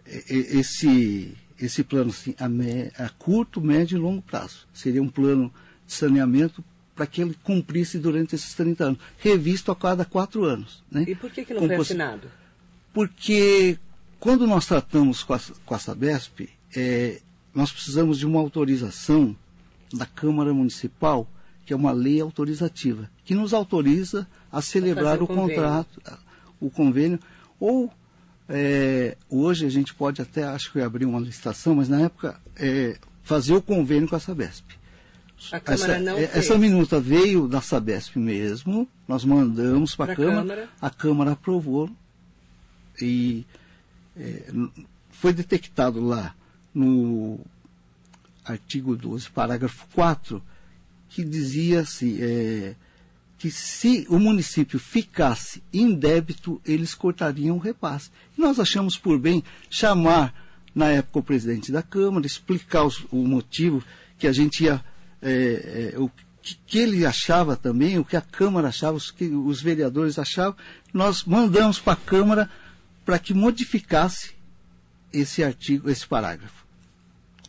esse, 0.05 1.35
esse 1.59 1.83
plano 1.83 2.09
assim, 2.09 2.35
a, 2.39 3.05
a, 3.05 3.09
curto, 3.09 3.61
médio 3.61 3.97
e 3.97 4.01
longo 4.01 4.21
prazo. 4.21 4.67
Seria 4.73 5.01
um 5.01 5.09
plano 5.09 5.53
de 5.85 5.93
saneamento 5.93 6.63
para 6.95 7.07
que 7.07 7.21
ele 7.21 7.35
cumprisse 7.43 7.97
durante 7.97 8.35
esses 8.35 8.53
30 8.53 8.83
anos, 8.83 8.99
revisto 9.17 9.71
a 9.71 9.75
cada 9.75 10.05
quatro 10.05 10.43
anos. 10.43 10.83
Né? 10.91 11.05
E 11.07 11.15
por 11.15 11.31
que, 11.31 11.43
que 11.43 11.53
não 11.53 11.65
foi 11.65 11.75
assinado? 11.75 12.29
Porque 12.93 13.79
quando 14.19 14.45
nós 14.45 14.67
tratamos 14.67 15.23
com 15.23 15.33
a, 15.33 15.39
com 15.65 15.73
a 15.73 15.79
Sabesp, 15.79 16.49
é, 16.75 17.19
nós 17.53 17.71
precisamos 17.71 18.19
de 18.19 18.25
uma 18.25 18.39
autorização 18.39 19.35
da 19.91 20.05
Câmara 20.05 20.53
Municipal, 20.53 21.27
que 21.65 21.73
é 21.73 21.75
uma 21.75 21.91
lei 21.91 22.21
autorizativa, 22.21 23.09
que 23.23 23.33
nos 23.33 23.53
autoriza 23.53 24.27
a 24.51 24.61
celebrar 24.61 25.21
o 25.21 25.27
contrato, 25.27 26.01
o 26.59 26.69
convênio, 26.69 27.19
ou 27.59 27.91
é, 28.49 29.17
hoje 29.29 29.65
a 29.65 29.69
gente 29.69 29.93
pode 29.93 30.21
até, 30.21 30.43
acho 30.43 30.71
que 30.71 30.81
abrir 30.81 31.05
uma 31.05 31.19
licitação, 31.19 31.75
mas 31.75 31.89
na 31.89 32.01
época 32.01 32.39
é, 32.55 32.97
fazer 33.23 33.53
o 33.53 33.61
convênio 33.61 34.07
com 34.07 34.15
a 34.15 34.19
Sabesp. 34.19 34.65
A 35.51 35.59
Câmara 35.59 35.93
essa, 35.93 36.03
não 36.03 36.17
é, 36.17 36.23
essa 36.23 36.57
minuta 36.57 36.99
veio 36.99 37.47
da 37.47 37.61
Sabesp 37.61 38.17
mesmo, 38.17 38.87
nós 39.07 39.25
mandamos 39.25 39.95
para 39.95 40.13
a 40.13 40.15
Câmara, 40.15 40.41
Câmara, 40.41 40.69
a 40.81 40.89
Câmara 40.89 41.31
aprovou 41.31 41.89
e 43.01 43.45
é, 44.15 44.51
foi 45.09 45.33
detectado 45.33 46.01
lá 46.01 46.35
no 46.73 47.39
artigo 48.43 48.95
12, 48.95 49.29
parágrafo 49.29 49.87
4, 49.93 50.41
que 51.09 51.23
dizia 51.23 51.81
assim, 51.81 52.17
é, 52.21 52.75
que 53.43 53.51
se 53.51 54.07
o 54.07 54.17
município 54.17 54.79
ficasse 54.79 55.61
em 55.73 55.93
débito, 55.93 56.61
eles 56.65 56.95
cortariam 56.95 57.57
o 57.57 57.59
repasse. 57.59 58.09
Nós 58.37 58.57
achamos 58.57 58.95
por 58.95 59.19
bem 59.19 59.43
chamar, 59.69 60.33
na 60.73 60.87
época, 60.87 61.19
o 61.19 61.23
presidente 61.23 61.69
da 61.69 61.83
Câmara, 61.83 62.25
explicar 62.25 62.85
os, 62.85 63.05
o 63.11 63.27
motivo 63.27 63.83
que 64.17 64.27
a 64.27 64.31
gente 64.31 64.63
ia. 64.63 64.81
É, 65.21 65.91
é, 65.93 65.99
o 65.99 66.09
que, 66.41 66.57
que, 66.65 66.79
ele 66.79 67.05
achava 67.05 67.57
também, 67.57 67.99
o 67.99 68.05
que 68.05 68.15
a 68.15 68.21
Câmara 68.21 68.69
achava, 68.69 68.95
os 68.95 69.11
que 69.11 69.25
os 69.25 69.61
vereadores 69.61 70.17
achavam. 70.17 70.55
Nós 70.93 71.25
mandamos 71.25 71.79
para 71.79 71.91
a 71.91 71.97
Câmara 71.97 72.49
para 73.03 73.19
que 73.19 73.33
modificasse 73.33 74.31
esse 75.11 75.43
artigo, 75.43 75.89
esse 75.89 76.07
parágrafo. 76.07 76.65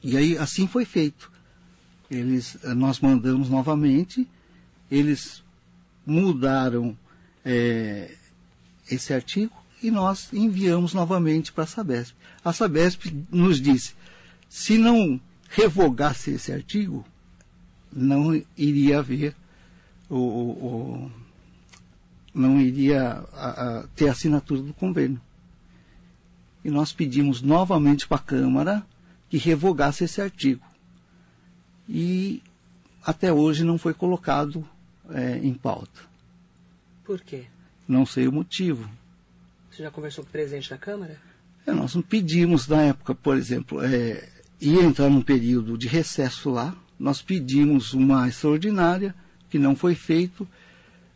E 0.02 0.16
aí 0.16 0.36
assim 0.36 0.66
foi 0.66 0.84
feito. 0.84 1.30
Eles, 2.10 2.58
nós 2.74 2.98
mandamos 2.98 3.48
novamente, 3.48 4.28
eles 4.90 5.43
mudaram 6.06 6.96
é, 7.44 8.14
esse 8.90 9.12
artigo 9.12 9.52
e 9.82 9.90
nós 9.90 10.32
enviamos 10.32 10.94
novamente 10.94 11.52
para 11.52 11.64
a 11.64 11.66
Sabesp. 11.66 12.14
A 12.44 12.52
Sabesp 12.52 13.06
nos 13.30 13.60
disse, 13.60 13.94
se 14.48 14.78
não 14.78 15.20
revogasse 15.48 16.32
esse 16.32 16.52
artigo, 16.52 17.04
não 17.92 18.34
iria 18.56 18.98
haver 18.98 19.34
o, 20.08 20.16
o, 20.16 20.66
o 21.06 21.10
não 22.34 22.60
iria 22.60 23.24
a, 23.32 23.48
a, 23.80 23.86
ter 23.94 24.08
assinatura 24.08 24.60
do 24.60 24.74
convênio. 24.74 25.20
E 26.64 26.70
nós 26.70 26.92
pedimos 26.92 27.42
novamente 27.42 28.08
para 28.08 28.16
a 28.16 28.20
Câmara 28.20 28.84
que 29.28 29.36
revogasse 29.36 30.04
esse 30.04 30.20
artigo. 30.20 30.64
E 31.88 32.42
até 33.04 33.32
hoje 33.32 33.64
não 33.64 33.78
foi 33.78 33.94
colocado 33.94 34.66
é, 35.10 35.38
em 35.38 35.54
pauta. 35.54 36.00
Por 37.04 37.20
quê? 37.20 37.44
Não 37.86 38.06
sei 38.06 38.26
o 38.26 38.32
motivo. 38.32 38.88
Você 39.70 39.82
já 39.82 39.90
conversou 39.90 40.24
com 40.24 40.28
o 40.28 40.32
presidente 40.32 40.70
da 40.70 40.78
Câmara? 40.78 41.18
É, 41.66 41.72
nós 41.72 41.94
não 41.94 42.02
pedimos, 42.02 42.68
na 42.68 42.82
época, 42.82 43.14
por 43.14 43.36
exemplo, 43.36 43.82
é, 43.82 44.28
ia 44.60 44.82
entrar 44.82 45.10
num 45.10 45.22
período 45.22 45.76
de 45.76 45.88
recesso 45.88 46.50
lá, 46.50 46.74
nós 46.98 47.20
pedimos 47.20 47.92
uma 47.92 48.28
extraordinária, 48.28 49.14
que 49.50 49.58
não 49.58 49.74
foi 49.74 49.94
feito. 49.94 50.46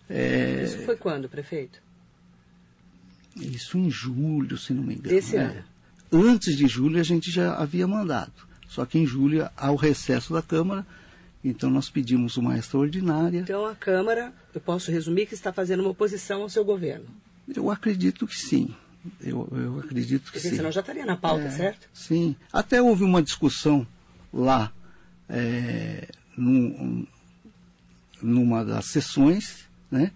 É, 0.08 0.64
Isso 0.64 0.78
foi 0.84 0.96
quando, 0.96 1.28
prefeito? 1.28 1.80
Isso 3.36 3.78
em 3.78 3.90
julho, 3.90 4.58
se 4.58 4.72
não 4.72 4.82
me 4.82 4.94
engano. 4.94 5.14
Desse 5.14 5.36
né? 5.36 5.44
ano? 5.44 5.64
antes 6.10 6.56
de 6.56 6.66
julho 6.66 6.98
a 6.98 7.02
gente 7.02 7.30
já 7.30 7.54
havia 7.54 7.86
mandado. 7.86 8.32
Só 8.68 8.84
que 8.84 8.98
em 8.98 9.06
julho 9.06 9.48
há 9.56 9.70
o 9.70 9.76
recesso 9.76 10.32
da 10.32 10.42
Câmara, 10.42 10.86
então 11.44 11.70
nós 11.70 11.88
pedimos 11.90 12.36
uma 12.36 12.58
extraordinária. 12.58 13.38
Então 13.40 13.64
a 13.66 13.74
Câmara, 13.74 14.32
eu 14.54 14.60
posso 14.60 14.90
resumir 14.90 15.26
que 15.26 15.34
está 15.34 15.52
fazendo 15.52 15.80
uma 15.80 15.90
oposição 15.90 16.42
ao 16.42 16.48
seu 16.48 16.64
governo. 16.64 17.06
Eu 17.54 17.70
acredito 17.70 18.26
que 18.26 18.36
sim. 18.36 18.74
Eu, 19.20 19.48
eu 19.52 19.78
acredito 19.80 20.24
que 20.24 20.32
Porque 20.32 20.40
sim. 20.50 20.56
senão 20.56 20.70
já 20.72 20.80
estaria 20.80 21.06
na 21.06 21.16
pauta, 21.16 21.44
É, 21.44 21.50
certo? 21.50 21.88
Sim. 21.94 22.34
Até 22.52 22.82
houve 22.82 23.04
uma 23.04 23.22
discussão 23.22 23.86
lá 24.32 24.72
é, 25.28 26.08
num- 26.36 27.06
numa 28.20 28.64
das 28.64 28.86
sessões, 28.86 29.66
né, 29.90 30.10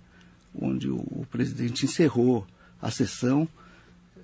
onde 0.55 0.91
o, 0.91 0.97
o 0.97 1.27
presidente 1.31 1.87
encerrou 1.87 2.47
a 2.81 2.91
sessão 2.91 3.49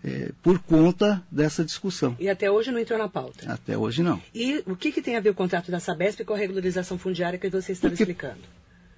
é, 0.04 0.30
por 0.42 0.58
conta 0.60 1.22
dessa 1.30 1.64
discussão. 1.64 2.16
E 2.18 2.28
até 2.28 2.50
hoje 2.50 2.70
não 2.70 2.78
entrou 2.78 2.98
na 2.98 3.08
pauta. 3.08 3.52
Até 3.52 3.76
hoje 3.76 4.02
não. 4.02 4.20
E 4.34 4.62
o 4.66 4.76
que, 4.76 4.92
que 4.92 5.02
tem 5.02 5.16
a 5.16 5.20
ver 5.20 5.30
o 5.30 5.34
contrato 5.34 5.70
da 5.70 5.80
Sabesp 5.80 6.24
com 6.24 6.34
a 6.34 6.36
regularização 6.36 6.98
fundiária 6.98 7.38
que 7.38 7.48
você 7.48 7.72
estava 7.72 7.90
Porque- 7.90 8.02
explicando? 8.04 8.38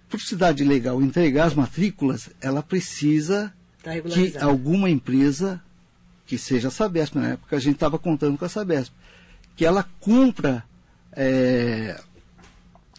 Por 0.09 0.21
cidade 0.21 0.65
legal 0.65 1.01
entregar 1.01 1.45
as 1.45 1.55
matrículas, 1.55 2.31
ela 2.41 2.63
precisa 2.63 3.55
Está 3.79 3.93
que 4.01 4.37
alguma 4.39 4.91
empresa, 4.91 5.63
que 6.27 6.37
seja 6.37 6.69
a 6.69 6.71
Sabesp, 6.71 7.15
na 7.17 7.29
época 7.31 7.57
a 7.57 7.61
gente 7.61 7.75
estava 7.77 7.97
contando 7.99 8.37
com 8.37 8.45
a 8.45 8.49
Sabesp, 8.49 8.93
que 9.57 9.65
ela 9.65 9.89
cumpra, 10.01 10.65
é, 11.13 12.01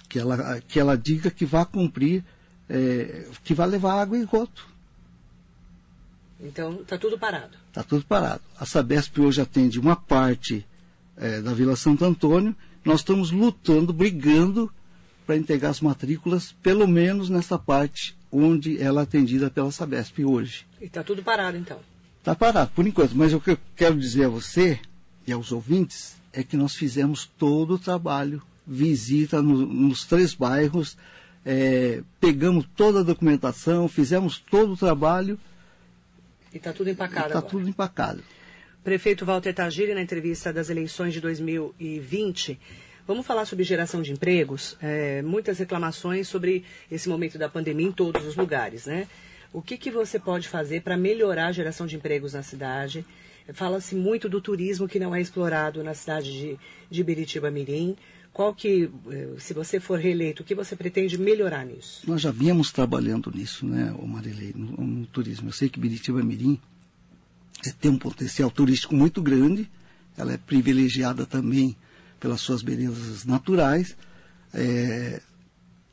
que, 0.08 0.18
ela, 0.20 0.62
que 0.68 0.80
ela 0.80 0.98
diga 0.98 1.30
que 1.30 1.46
vai 1.46 1.66
cumprir, 1.66 2.24
é, 2.70 3.26
que 3.44 3.54
vai 3.54 3.68
levar 3.68 4.02
água 4.02 4.18
e 4.18 4.22
esgoto. 4.22 4.66
Então 6.44 6.82
está 6.82 6.98
tudo 6.98 7.18
parado. 7.20 7.58
Está 7.68 7.84
tudo 7.84 8.04
parado. 8.06 8.42
A 8.60 8.66
Sabesp 8.66 9.20
hoje 9.20 9.42
atende 9.42 9.80
uma 9.80 9.96
parte 9.96 10.66
é, 11.18 11.42
da 11.42 11.54
Vila 11.54 11.76
Santo 11.76 12.04
Antônio. 12.04 12.56
Nós 12.84 13.02
estamos 13.02 13.32
lutando, 13.32 13.94
brigando 13.94 14.72
para 15.26 15.38
entregar 15.38 15.70
as 15.70 15.82
matrículas, 15.82 16.52
pelo 16.64 16.88
menos 16.88 17.30
nessa 17.30 17.60
parte 17.60 18.16
onde 18.32 18.82
ela 18.82 19.02
é 19.02 19.04
atendida 19.04 19.50
pela 19.52 19.72
Sabesp 19.72 20.20
hoje. 20.26 20.66
E 20.82 20.86
está 20.86 21.04
tudo 21.04 21.22
parado 21.22 21.58
então. 21.58 21.80
Está 22.20 22.34
parado, 22.34 22.72
por 22.74 22.86
enquanto. 22.88 23.14
Mas 23.16 23.34
o 23.34 23.40
que 23.40 23.52
eu 23.52 23.58
quero 23.76 23.98
dizer 24.00 24.26
a 24.26 24.30
você 24.30 24.80
e 25.28 25.32
aos 25.32 25.52
ouvintes 25.52 26.16
é 26.34 26.44
que 26.44 26.58
nós 26.58 26.74
fizemos 26.76 27.30
todo 27.38 27.76
o 27.76 27.80
trabalho, 27.80 28.42
visita 28.66 29.42
no- 29.42 29.66
nos 29.66 30.06
três 30.06 30.34
bairros, 30.34 30.98
é, 31.46 32.02
pegamos 32.20 32.66
toda 32.76 33.02
a 33.02 33.04
documentação, 33.04 33.88
fizemos 33.88 34.40
todo 34.40 34.74
o 34.74 34.78
trabalho 34.78 35.38
E 36.54 36.58
está 36.58 36.74
tudo 36.74 36.90
empacado 36.90 37.28
está 37.28 37.42
tudo 37.42 37.68
empacado. 37.68 38.24
Prefeito 38.84 39.26
Walter 39.26 39.54
Tagiri, 39.54 39.94
na 39.94 40.02
entrevista 40.02 40.52
das 40.52 40.70
eleições 40.70 41.14
de 41.14 41.22
2020, 41.22 42.60
vamos 43.08 43.26
falar 43.26 43.46
sobre 43.46 43.64
geração 43.64 44.02
de 44.02 44.12
empregos. 44.12 44.76
É, 44.82 45.22
muitas 45.22 45.60
reclamações 45.60 46.28
sobre 46.28 46.66
esse 46.90 47.08
momento 47.08 47.38
da 47.38 47.48
pandemia 47.48 47.88
em 47.88 47.92
todos 47.92 48.26
os 48.26 48.36
lugares, 48.36 48.88
né? 48.88 49.08
O 49.54 49.62
que, 49.62 49.78
que 49.78 49.92
você 49.92 50.18
pode 50.18 50.48
fazer 50.48 50.82
para 50.82 50.98
melhorar 50.98 51.48
a 51.48 51.52
geração 51.52 51.86
de 51.86 51.96
empregos 51.96 52.34
na 52.34 52.42
cidade? 52.42 53.06
Fala-se 53.54 53.96
muito 53.96 54.30
do 54.30 54.40
turismo 54.40 54.88
que 54.88 55.00
não 55.00 55.14
é 55.14 55.20
explorado 55.20 55.84
na 55.84 55.94
cidade 55.94 56.32
de, 56.32 56.60
de 56.90 57.04
Biritiba 57.04 57.52
Mirim. 57.52 57.96
Qual 58.34 58.54
que, 58.56 58.90
eh, 59.10 59.30
se 59.40 59.54
você 59.54 59.80
for 59.80 60.00
reeleito, 60.00 60.42
o 60.42 60.46
que 60.46 60.56
você 60.56 60.76
pretende 60.76 61.18
melhorar 61.18 61.66
nisso? 61.66 62.02
Nós 62.08 62.22
já 62.22 62.32
viemos 62.32 62.72
trabalhando 62.72 63.30
nisso, 63.34 63.66
né, 63.66 63.94
o 64.00 64.08
Marilei, 64.08 64.54
no, 64.56 64.78
no 64.78 65.06
turismo. 65.08 65.50
Eu 65.50 65.54
sei 65.54 65.68
que 65.68 65.80
Biritiba 65.80 66.24
Mirim 66.24 66.58
é, 67.66 67.72
tem 67.72 67.92
um 67.92 67.98
potencial 67.98 68.50
turístico 68.50 68.96
muito 68.96 69.22
grande, 69.22 69.70
ela 70.18 70.32
é 70.34 70.38
privilegiada 70.38 71.26
também 71.26 71.76
pelas 72.20 72.40
suas 72.42 72.62
belezas 72.62 73.26
naturais. 73.26 73.98
É, 74.54 75.22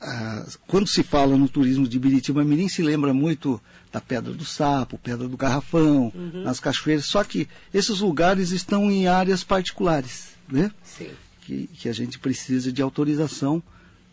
a- 0.00 0.46
quando 0.68 0.86
se 0.86 1.02
fala 1.02 1.36
no 1.36 1.48
turismo 1.48 1.88
de 1.88 1.98
Biritiba 1.98 2.44
Mirim, 2.44 2.68
se 2.68 2.82
lembra 2.82 3.12
muito 3.12 3.60
da 3.90 4.00
Pedra 4.00 4.32
do 4.32 4.44
Sapo, 4.44 4.96
Pedra 4.96 5.26
do 5.26 5.36
Garrafão, 5.36 6.12
nas 6.44 6.60
cachoeiras, 6.60 7.06
só 7.06 7.24
que 7.24 7.48
esses 7.74 7.98
lugares 7.98 8.52
estão 8.52 8.88
em 8.90 9.08
áreas 9.08 9.42
particulares, 9.42 10.34
né? 10.48 10.70
Sim. 10.84 11.10
Que, 11.48 11.66
que 11.68 11.88
a 11.88 11.94
gente 11.94 12.18
precisa 12.18 12.70
de 12.70 12.82
autorização 12.82 13.62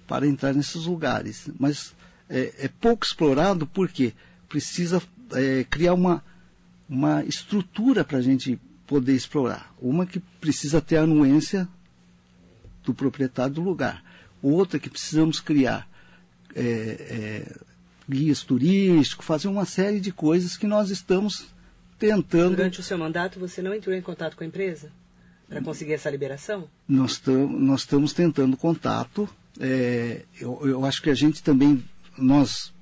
para 0.08 0.26
entrar 0.26 0.54
nesses 0.54 0.86
lugares. 0.86 1.50
Mas 1.60 1.94
é, 2.30 2.54
é 2.60 2.68
pouco 2.70 3.06
explorado 3.06 3.68
porque 3.68 4.14
precisa 4.48 5.02
é, 5.34 5.66
criar 5.66 5.96
uma, 5.96 6.24
uma 6.88 7.26
estrutura 7.26 8.06
para 8.06 8.20
a 8.20 8.22
gente 8.22 8.58
poder 8.88 9.14
explorar. 9.14 9.74
Uma 9.82 10.06
que 10.06 10.22
precisa 10.40 10.80
ter 10.80 10.96
a 10.96 11.02
anuência 11.02 11.68
do 12.86 12.94
proprietário 12.94 13.56
do 13.56 13.62
lugar. 13.62 14.02
Outra 14.42 14.80
que 14.80 14.90
precisamos 14.90 15.42
criar 15.42 15.90
é, 16.56 16.62
é, 16.64 17.56
guias 18.08 18.44
turísticos, 18.44 19.26
fazer 19.26 19.50
uma 19.50 19.66
série 19.66 20.00
de 20.00 20.14
coisas 20.14 20.56
que 20.56 20.68
nós 20.68 20.90
estamos 20.90 21.48
tentando. 22.00 22.56
Durante 22.56 22.80
o 22.80 22.84
seu 22.84 22.98
mandato, 22.98 23.42
você 23.42 23.62
não 23.62 23.74
entrou 23.74 23.94
em 23.94 24.02
contato 24.02 24.38
com 24.38 24.44
a 24.46 24.48
empresa 24.48 24.90
para 25.48 25.62
conseguir 25.62 25.94
essa 25.94 26.10
liberação? 26.10 26.68
Nós, 26.88 27.22
nós 27.28 27.82
estamos 27.82 28.14
tentando 28.14 28.56
contato. 28.58 29.28
é, 29.60 30.24
eu, 30.40 30.60
eu 30.64 30.86
acho 30.86 31.02
que 31.02 31.10
a 31.10 31.14
gente 31.16 31.42
também, 31.44 31.84
nós, 32.18 32.74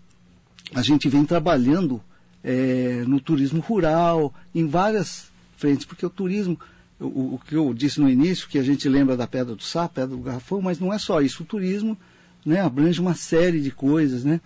a 0.74 0.82
gente 0.82 1.08
vem 1.10 1.26
trabalhando 1.26 2.02
é, 2.44 3.04
no 3.08 3.20
turismo 3.20 3.60
rural, 3.62 4.34
em 4.54 4.68
várias 4.68 5.32
frentes, 5.58 5.86
porque 5.86 6.06
o 6.06 6.10
turismo, 6.10 6.60
o, 7.00 7.36
o- 7.36 7.42
que 7.48 7.56
eu 7.56 7.74
disse 7.74 8.00
no 8.02 8.10
início, 8.10 8.48
que 8.50 8.58
a 8.60 8.64
gente 8.64 8.88
lembra 8.90 9.16
da 9.16 9.28
Pedra 9.28 9.56
do 9.56 9.64
Sá, 9.64 9.88
Pedra 9.88 10.16
do 10.16 10.22
Garrafão, 10.24 10.62
mas 10.62 10.80
não 10.80 10.92
é 10.94 10.98
só 10.98 11.22
isso. 11.22 11.44
O 11.44 11.46
turismo 11.46 11.98
né, 12.46 12.60
abrange 12.62 13.00
uma 13.00 13.14
série 13.14 13.62
de 13.62 13.72
coisas. 13.72 14.24
Né? 14.24 14.42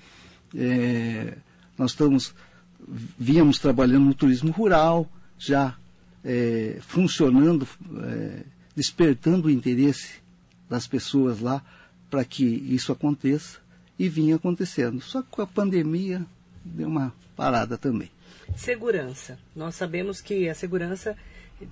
É, 0.56 1.34
nós 1.77 1.91
estamos, 1.91 2.34
víamos 3.17 3.58
trabalhando 3.58 4.06
no 4.06 4.13
turismo 4.13 4.51
rural, 4.51 5.10
já 5.39 5.75
é, 6.23 6.77
funcionando, 6.82 7.67
é, 8.03 8.43
despertando 8.75 9.47
o 9.47 9.51
interesse 9.51 10.21
das 10.69 10.88
pessoas 10.88 11.39
lá 11.39 11.63
para 12.10 12.23
que 12.23 12.43
isso 12.45 12.91
aconteça 12.91 13.60
e 13.97 14.08
vinha 14.08 14.36
acontecendo. 14.36 15.01
Só 15.01 15.21
que 15.21 15.30
com 15.30 15.41
a 15.41 15.47
pandemia 15.47 16.25
deu 16.63 16.88
uma 16.88 17.13
parada 17.36 17.77
também. 17.77 18.12
Segurança. 18.56 19.38
Nós 19.56 19.75
sabemos 19.75 20.21
que 20.21 20.47
a 20.47 20.53
segurança, 20.53 21.17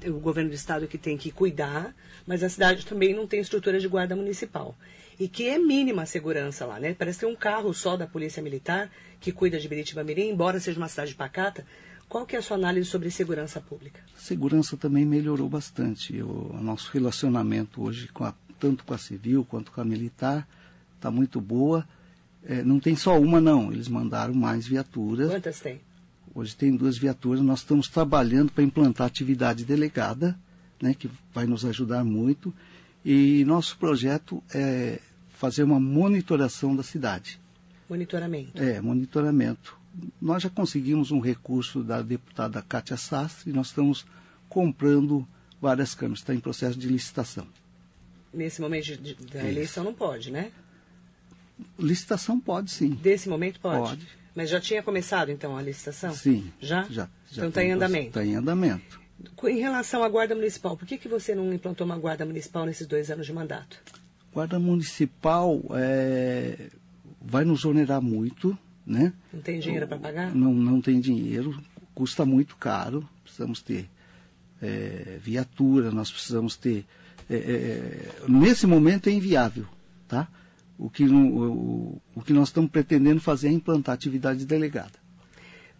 o 0.06 0.20
governo 0.20 0.50
do 0.50 0.56
estado 0.56 0.88
que 0.88 0.98
tem 0.98 1.18
que 1.18 1.32
cuidar, 1.32 1.96
mas 2.26 2.44
a 2.44 2.50
cidade 2.50 2.86
também 2.86 3.14
não 3.14 3.28
tem 3.28 3.40
estrutura 3.40 3.80
de 3.80 3.88
guarda 3.88 4.16
municipal. 4.16 4.76
E 5.20 5.28
que 5.28 5.48
é 5.48 5.58
mínima 5.58 6.04
a 6.04 6.06
segurança 6.06 6.66
lá, 6.66 6.80
né? 6.80 6.94
Parece 6.94 7.20
ter 7.20 7.26
um 7.26 7.36
carro 7.36 7.74
só 7.74 7.96
da 7.96 8.06
Polícia 8.06 8.44
Militar 8.44 8.92
que 9.20 9.32
cuida 9.32 9.58
de 9.58 9.68
Biritiba 9.68 10.04
Mirim, 10.04 10.30
embora 10.30 10.60
seja 10.60 10.78
uma 10.78 10.90
cidade 10.90 11.16
pacata. 11.16 11.66
Qual 12.08 12.26
que 12.26 12.36
é 12.36 12.40
a 12.40 12.42
sua 12.42 12.56
análise 12.58 12.90
sobre 12.90 13.10
segurança 13.12 13.60
pública? 13.60 14.00
Segurança 14.18 14.78
também 14.78 15.06
melhorou 15.06 15.50
bastante. 15.50 16.22
O, 16.22 16.52
o 16.54 16.62
nosso 16.62 16.92
relacionamento 16.94 17.82
hoje, 17.84 18.08
com 18.10 18.24
a- 18.24 18.34
tanto 18.60 18.84
com 18.86 18.94
a 18.94 18.98
civil 18.98 19.44
quanto 19.46 19.72
com 19.72 19.82
a 19.82 19.86
militar, 19.86 20.48
está 20.96 21.10
muito 21.12 21.42
boa. 21.42 21.86
É, 22.44 22.64
não 22.64 22.80
tem 22.80 22.96
só 22.96 23.20
uma, 23.20 23.42
não. 23.42 23.72
Eles 23.72 23.88
mandaram 23.88 24.34
mais 24.34 24.68
viaturas. 24.68 25.30
Quantas 25.32 25.60
tem? 25.60 25.82
Hoje 26.34 26.56
tem 26.56 26.76
duas 26.76 26.98
viaturas. 26.98 27.42
Nós 27.42 27.60
estamos 27.60 27.88
trabalhando 27.88 28.52
para 28.52 28.64
implantar 28.64 29.08
atividade 29.08 29.66
delegada, 29.66 30.38
né, 30.82 30.94
que 30.94 31.10
vai 31.34 31.46
nos 31.46 31.66
ajudar 31.66 32.04
muito. 32.04 32.54
E 33.04 33.44
nosso 33.46 33.78
projeto 33.78 34.44
é 34.54 35.00
fazer 35.30 35.64
uma 35.64 35.80
monitoração 35.80 36.76
da 36.76 36.84
cidade. 36.84 37.40
Monitoramento. 37.90 38.62
É, 38.62 38.80
monitoramento. 38.82 39.78
Nós 40.22 40.44
já 40.44 40.50
conseguimos 40.50 41.12
um 41.12 41.20
recurso 41.20 41.84
da 41.84 42.02
deputada 42.02 42.62
Kátia 42.62 42.98
Sastre 42.98 43.50
e 43.50 43.54
nós 43.54 43.68
estamos 43.68 44.06
comprando 44.50 45.28
várias 45.62 45.96
câmeras. 45.96 46.20
Está 46.20 46.34
em 46.34 46.40
processo 46.40 46.78
de 46.78 46.88
licitação. 46.88 47.48
Nesse 48.34 48.60
momento 48.62 48.86
de- 48.86 48.98
de- 48.98 49.14
da 49.16 49.40
Isso. 49.40 49.48
eleição 49.48 49.84
não 49.84 49.94
pode, 49.94 50.32
né? 50.32 50.52
Licitação 51.80 52.40
pode 52.40 52.72
sim. 52.72 52.90
Desse 52.90 53.30
momento 53.30 53.60
pode. 53.60 53.80
Pode. 53.90 54.08
Mas 54.36 54.50
já 54.50 54.60
tinha 54.60 54.84
começado 54.84 55.30
então 55.32 55.56
a 55.58 55.62
licitação? 55.62 56.14
Sim. 56.14 56.52
Já? 56.60 56.84
Já. 56.84 56.90
já 56.90 57.08
então 57.32 57.48
está 57.50 57.62
tem 57.62 57.70
em 57.70 57.74
andamento. 57.74 58.08
Está 58.08 58.26
em 58.26 58.36
andamento. 58.36 59.00
Em 59.46 59.60
relação 59.60 60.04
à 60.04 60.10
guarda 60.10 60.36
municipal, 60.36 60.76
por 60.76 60.86
que, 60.86 60.98
que 60.98 61.08
você 61.08 61.34
não 61.34 61.54
implantou 61.54 61.86
uma 61.86 61.98
guarda 61.98 62.26
municipal 62.26 62.66
nesses 62.66 62.86
dois 62.86 63.10
anos 63.10 63.26
de 63.26 63.32
mandato? 63.32 63.82
Guarda 64.34 64.60
municipal 64.60 65.62
é, 65.72 66.70
vai 67.22 67.46
nos 67.46 67.64
onerar 67.64 68.02
muito, 68.02 68.58
né? 68.86 69.14
Não 69.34 69.42
tem 69.42 69.60
dinheiro 69.60 69.88
para 69.88 69.98
pagar? 69.98 70.36
Não, 70.36 70.54
não 70.54 70.82
tem 70.82 71.00
dinheiro, 71.00 71.60
custa 71.94 72.26
muito 72.26 72.56
caro, 72.56 73.08
precisamos 73.24 73.62
ter 73.62 73.90
é, 74.62 75.18
viatura, 75.22 75.92
nós 75.92 76.12
precisamos 76.12 76.56
ter. 76.56 76.86
é, 77.30 77.36
é, 77.36 78.10
nesse 78.28 78.68
momento 78.68 79.08
é 79.10 79.12
inviável, 79.12 79.66
tá? 80.08 80.28
O 80.78 80.90
que, 80.90 81.06
o, 81.06 82.02
o 82.14 82.22
que 82.22 82.34
nós 82.34 82.50
estamos 82.50 82.70
pretendendo 82.70 83.22
fazer 83.22 83.48
é 83.48 83.52
implantar 83.52 83.96
atividade 83.96 84.46
delegada. 84.46 85.00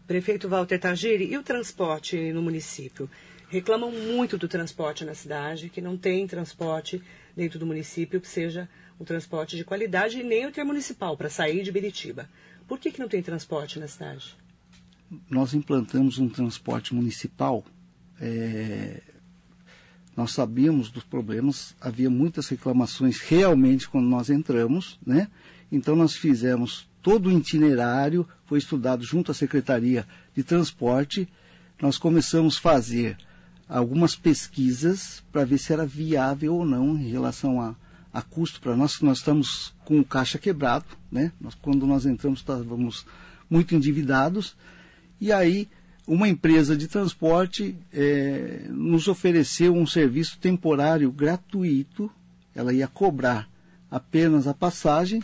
Prefeito 0.08 0.48
Walter 0.48 0.80
Tagiri, 0.80 1.26
e 1.26 1.38
o 1.38 1.44
transporte 1.44 2.32
no 2.32 2.42
município? 2.42 3.10
reclamam 3.48 3.92
muito 3.92 4.38
do 4.38 4.48
transporte 4.48 5.06
na 5.06 5.14
cidade, 5.14 5.70
que 5.70 5.82
não 5.82 5.98
tem 5.98 6.28
transporte 6.28 7.02
dentro 7.36 7.60
do 7.60 7.66
município 7.66 8.20
que 8.20 8.28
seja 8.28 8.68
um 9.00 9.06
transporte 9.06 9.56
de 9.56 9.64
qualidade 9.64 10.20
e 10.20 10.24
nem 10.24 10.46
o 10.46 10.50
intermunicipal 10.50 11.18
para 11.18 11.30
sair 11.30 11.64
de 11.64 11.72
Biritiba. 11.72 12.30
Por 12.68 12.80
que, 12.80 12.92
que 12.92 13.00
não 13.00 13.08
tem 13.08 13.22
transporte 13.22 13.80
na 13.80 13.88
cidade? 13.88 14.36
Nós 15.30 15.54
implantamos 15.54 16.18
um 16.18 16.28
transporte 16.28 16.94
municipal. 16.94 17.64
É, 18.20 19.02
nós 20.16 20.32
sabíamos 20.32 20.90
dos 20.90 21.04
problemas, 21.04 21.76
havia 21.80 22.10
muitas 22.10 22.48
reclamações 22.48 23.20
realmente 23.20 23.88
quando 23.90 24.08
nós 24.08 24.30
entramos, 24.30 24.98
né? 25.06 25.28
Então 25.72 25.96
nós 25.96 26.16
fizemos 26.16 26.88
todo 27.02 27.28
o 27.28 27.32
itinerário, 27.32 28.28
foi 28.46 28.58
estudado 28.58 29.04
junto 29.04 29.32
à 29.32 29.34
Secretaria 29.34 30.08
de 30.34 30.44
Transporte. 30.44 31.28
Nós 31.82 31.98
começamos 31.98 32.58
a 32.58 32.62
fazer 32.62 33.18
algumas 33.68 34.16
pesquisas 34.16 35.24
para 35.32 35.44
ver 35.44 35.58
se 35.58 35.74
era 35.74 35.86
viável 35.86 36.56
ou 36.56 36.66
não 36.66 36.98
em 36.98 37.10
relação 37.10 37.60
a, 37.62 37.76
a 38.16 38.22
custo 38.22 38.62
para 38.62 38.78
nós, 38.78 38.96
que 38.96 39.04
nós 39.04 39.18
estamos 39.18 39.74
com 39.84 40.00
o 40.00 40.06
caixa 40.06 40.40
quebrado, 40.40 40.86
né? 41.12 41.34
Nós, 41.40 41.54
quando 41.54 41.86
nós 41.86 42.06
entramos 42.06 42.40
estávamos 42.40 43.06
muito 43.50 43.76
endividados 43.76 44.56
e 45.20 45.34
aí 45.34 45.68
uma 46.08 46.30
empresa 46.30 46.78
de 46.78 46.88
transporte 46.88 47.76
é, 47.92 48.68
nos 48.70 49.10
ofereceu 49.10 49.76
um 49.76 49.86
serviço 49.86 50.40
temporário 50.40 51.12
gratuito, 51.12 52.10
ela 52.56 52.72
ia 52.72 52.88
cobrar 52.88 53.50
apenas 53.92 54.48
a 54.48 54.54
passagem, 54.54 55.22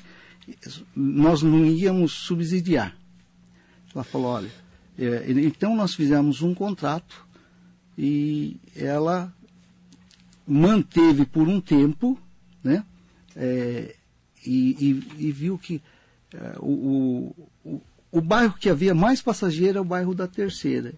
nós 0.94 1.42
não 1.42 1.66
íamos 1.66 2.12
subsidiar. 2.12 2.94
Ela 3.96 4.04
falou, 4.04 4.32
olha, 4.32 4.52
é, 5.00 5.32
então 5.32 5.78
nós 5.78 5.96
fizemos 5.96 6.42
um 6.42 6.54
contrato 6.54 7.26
e 7.98 8.58
ela 8.76 9.34
manteve 10.46 11.26
por 11.26 11.48
um 11.48 11.62
tempo? 11.62 12.20
É, 13.36 13.96
e, 14.46 14.76
e, 15.18 15.28
e, 15.28 15.32
viu 15.32 15.58
que 15.58 15.82
é, 16.34 16.56
o, 16.60 17.36
o, 17.64 17.82
o 18.12 18.22
bairro 18.22 18.58
que 18.60 18.70
havia 18.70 18.94
mais 18.94 19.22
passageiro 19.22 19.78
é 19.78 19.82
o 19.82 19.86
bairro 19.86 20.16
da 20.16 20.28
Terceira. 20.28 20.94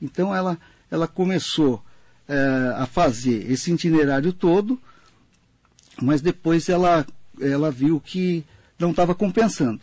Então 0.00 0.34
ela, 0.34 0.58
ela 0.90 1.06
começou 1.06 1.82
é, 2.28 2.72
a 2.76 2.86
fazer 2.86 3.50
esse 3.50 3.72
itinerário 3.72 4.32
todo, 4.32 4.80
mas 6.00 6.20
depois 6.20 6.68
ela, 6.68 7.06
ela 7.40 7.70
viu 7.70 8.00
que 8.00 8.44
não 8.78 8.90
estava 8.90 9.14
compensando. 9.14 9.80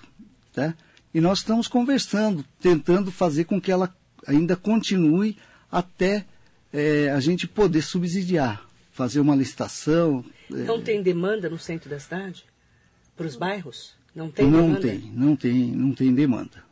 Tá? 0.54 0.74
E 1.14 1.22
nós 1.22 1.40
estamos 1.40 1.68
conversando, 1.68 2.44
tentando 2.60 3.12
fazer 3.12 3.46
com 3.46 3.60
que 3.60 3.72
ela 3.72 3.94
ainda 4.26 4.56
continue 4.56 5.38
até 5.72 6.26
é, 6.72 7.10
a 7.12 7.20
gente 7.20 7.48
poder 7.48 7.82
subsidiar, 7.82 8.66
fazer 8.94 9.20
uma 9.20 9.36
licitação. 9.36 10.24
É. 10.50 10.56
Não 10.56 10.78
é... 10.78 10.82
tem 10.82 11.02
demanda 11.02 11.50
no 11.50 11.60
centro 11.60 11.90
da 11.90 12.00
cidade? 12.00 12.46
Para 13.18 13.26
os 13.26 13.36
bairros? 13.36 13.96
Não 14.16 14.32
tem 14.32 14.46
não 14.46 14.62
demanda? 14.62 14.88
Tem, 14.88 15.00
não 15.14 15.36
tem, 15.36 15.54
não 15.54 15.92
tem 15.94 16.14
demanda. 16.14 16.64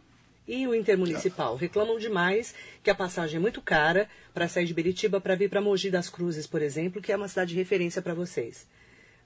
E 0.48 0.68
o 0.68 0.76
intermunicipal? 0.76 1.56
Reclamam 1.56 1.98
demais 1.98 2.54
que 2.84 2.90
a 2.90 2.96
passagem 2.96 3.38
é 3.38 3.40
muito 3.40 3.62
cara 3.62 4.08
para 4.34 4.48
sair 4.48 4.66
de 4.66 4.74
Beritiba 4.74 5.20
para 5.20 5.36
vir 5.36 5.50
para 5.50 5.62
Mogi 5.62 5.90
das 5.90 6.10
Cruzes, 6.10 6.48
por 6.48 6.62
exemplo, 6.62 7.02
que 7.02 7.12
é 7.12 7.16
uma 7.16 7.28
cidade 7.28 7.52
de 7.52 7.56
referência 7.56 8.02
para 8.02 8.14
vocês. 8.14 8.68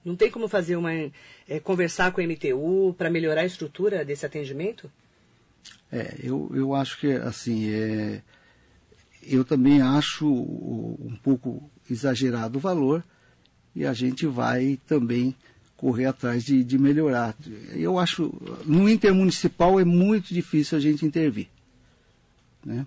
Não 0.04 0.16
tem 0.16 0.30
como 0.30 0.48
fazer 0.48 0.76
uma 0.76 0.94
é, 0.94 1.60
conversar 1.64 2.12
com 2.12 2.22
o 2.22 2.24
MTU 2.24 2.94
para 2.98 3.10
melhorar 3.10 3.42
a 3.42 3.46
estrutura 3.46 4.06
desse 4.06 4.26
atendimento? 4.26 4.92
É, 5.92 6.16
eu, 6.22 6.52
eu 6.54 6.76
acho 6.76 7.00
que 7.00 7.12
assim 7.12 7.74
é, 7.74 8.22
eu 9.28 9.44
também 9.44 9.82
acho 9.82 10.28
um 10.28 11.18
pouco 11.22 11.70
exagerado 11.90 12.58
o 12.58 12.62
valor 12.62 13.04
e 13.76 13.86
a 13.86 13.94
gente 13.94 14.26
vai 14.26 14.80
também 14.88 15.36
correr 15.76 16.06
atrás 16.06 16.44
de, 16.44 16.64
de 16.64 16.78
melhorar. 16.78 17.36
Eu 17.74 18.00
acho, 18.00 18.34
no 18.66 18.90
intermunicipal 18.90 19.80
é 19.80 19.84
muito 19.84 20.34
difícil 20.34 20.78
a 20.78 20.82
gente 20.82 21.06
intervir. 21.06 21.48
Né? 22.66 22.86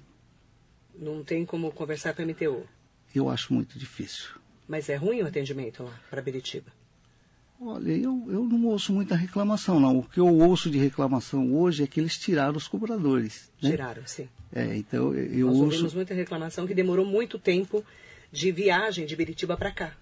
Não 0.98 1.22
tem 1.22 1.44
como 1.44 1.70
conversar 1.70 2.14
com 2.14 2.22
a 2.22 2.26
MTU? 2.26 2.66
Eu 3.14 3.28
acho 3.28 3.52
muito 3.52 3.78
difícil. 3.78 4.30
Mas 4.66 4.88
é 4.88 4.96
ruim 4.96 5.22
o 5.22 5.26
atendimento 5.26 5.82
lá 5.82 6.00
para 6.10 6.20
Beritiba? 6.20 6.72
Olha, 7.60 7.90
eu, 7.90 8.24
eu 8.28 8.44
não 8.44 8.66
ouço 8.66 8.92
muita 8.92 9.16
reclamação, 9.16 9.80
não. 9.80 9.98
O 9.98 10.02
que 10.04 10.20
eu 10.20 10.28
ouço 10.28 10.70
de 10.70 10.78
reclamação 10.78 11.52
hoje 11.54 11.82
é 11.82 11.86
que 11.86 11.98
eles 11.98 12.16
tiraram 12.16 12.56
os 12.56 12.68
cobradores. 12.68 13.50
Né? 13.60 13.70
Tiraram, 13.70 14.02
sim. 14.06 14.28
É, 14.52 14.76
então 14.76 15.12
eu 15.12 15.46
Nós 15.46 15.56
ouço... 15.56 15.64
ouvimos 15.64 15.94
muita 15.94 16.14
reclamação 16.14 16.66
que 16.66 16.74
demorou 16.74 17.04
muito 17.04 17.38
tempo 17.38 17.84
de 18.30 18.52
viagem 18.52 19.06
de 19.06 19.16
Biritiba 19.16 19.56
para 19.56 19.72
cá. 19.72 19.92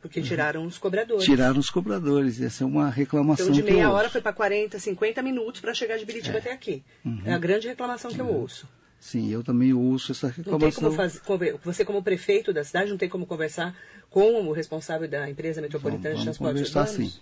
Porque 0.00 0.20
uhum. 0.20 0.26
tiraram 0.26 0.60
uhum. 0.60 0.66
os 0.66 0.76
cobradores. 0.76 1.24
Tiraram 1.24 1.58
os 1.58 1.70
cobradores. 1.70 2.40
Essa 2.40 2.64
é 2.64 2.66
uma 2.66 2.90
reclamação 2.90 3.46
então, 3.46 3.56
de 3.56 3.62
meia 3.62 3.90
hora 3.90 4.10
foi 4.10 4.20
para 4.20 4.32
40, 4.32 4.78
50 4.78 5.22
minutos 5.22 5.60
para 5.60 5.72
chegar 5.72 5.96
de 5.96 6.04
Biritiba 6.04 6.36
é. 6.36 6.40
até 6.40 6.52
aqui. 6.52 6.84
Uhum. 7.04 7.22
É 7.24 7.32
a 7.32 7.38
grande 7.38 7.66
reclamação 7.66 8.10
que 8.10 8.20
eu 8.20 8.26
uhum. 8.26 8.40
ouço. 8.42 8.68
Sim, 9.00 9.30
eu 9.30 9.42
também 9.42 9.72
ouço 9.72 10.12
essa 10.12 10.28
reclamação. 10.28 10.58
Não 10.58 10.70
tem 10.70 10.72
como 10.72 10.92
fazer, 10.92 11.58
você 11.62 11.84
como 11.84 12.02
prefeito 12.02 12.52
da 12.52 12.64
cidade 12.64 12.90
não 12.90 12.98
tem 12.98 13.08
como 13.08 13.26
conversar 13.26 13.76
com 14.10 14.48
o 14.48 14.52
responsável 14.52 15.08
da 15.08 15.28
empresa 15.28 15.60
metropolitana 15.60 16.14
vamos, 16.14 16.20
de 16.20 16.24
transporte 16.24 16.54
conversar, 16.54 16.80
urbanos? 16.88 17.14
Sim, 17.14 17.20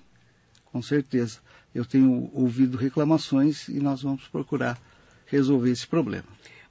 com 0.65 0.83
certeza. 0.83 1.41
Eu 1.75 1.85
tenho 1.85 2.31
ouvido 2.33 2.79
reclamações 2.79 3.69
e 3.69 3.81
nós 3.81 4.03
vamos 4.03 4.29
procurar 4.29 4.81
resolver 5.27 5.71
esse 5.71 5.87
problema. 5.87 6.27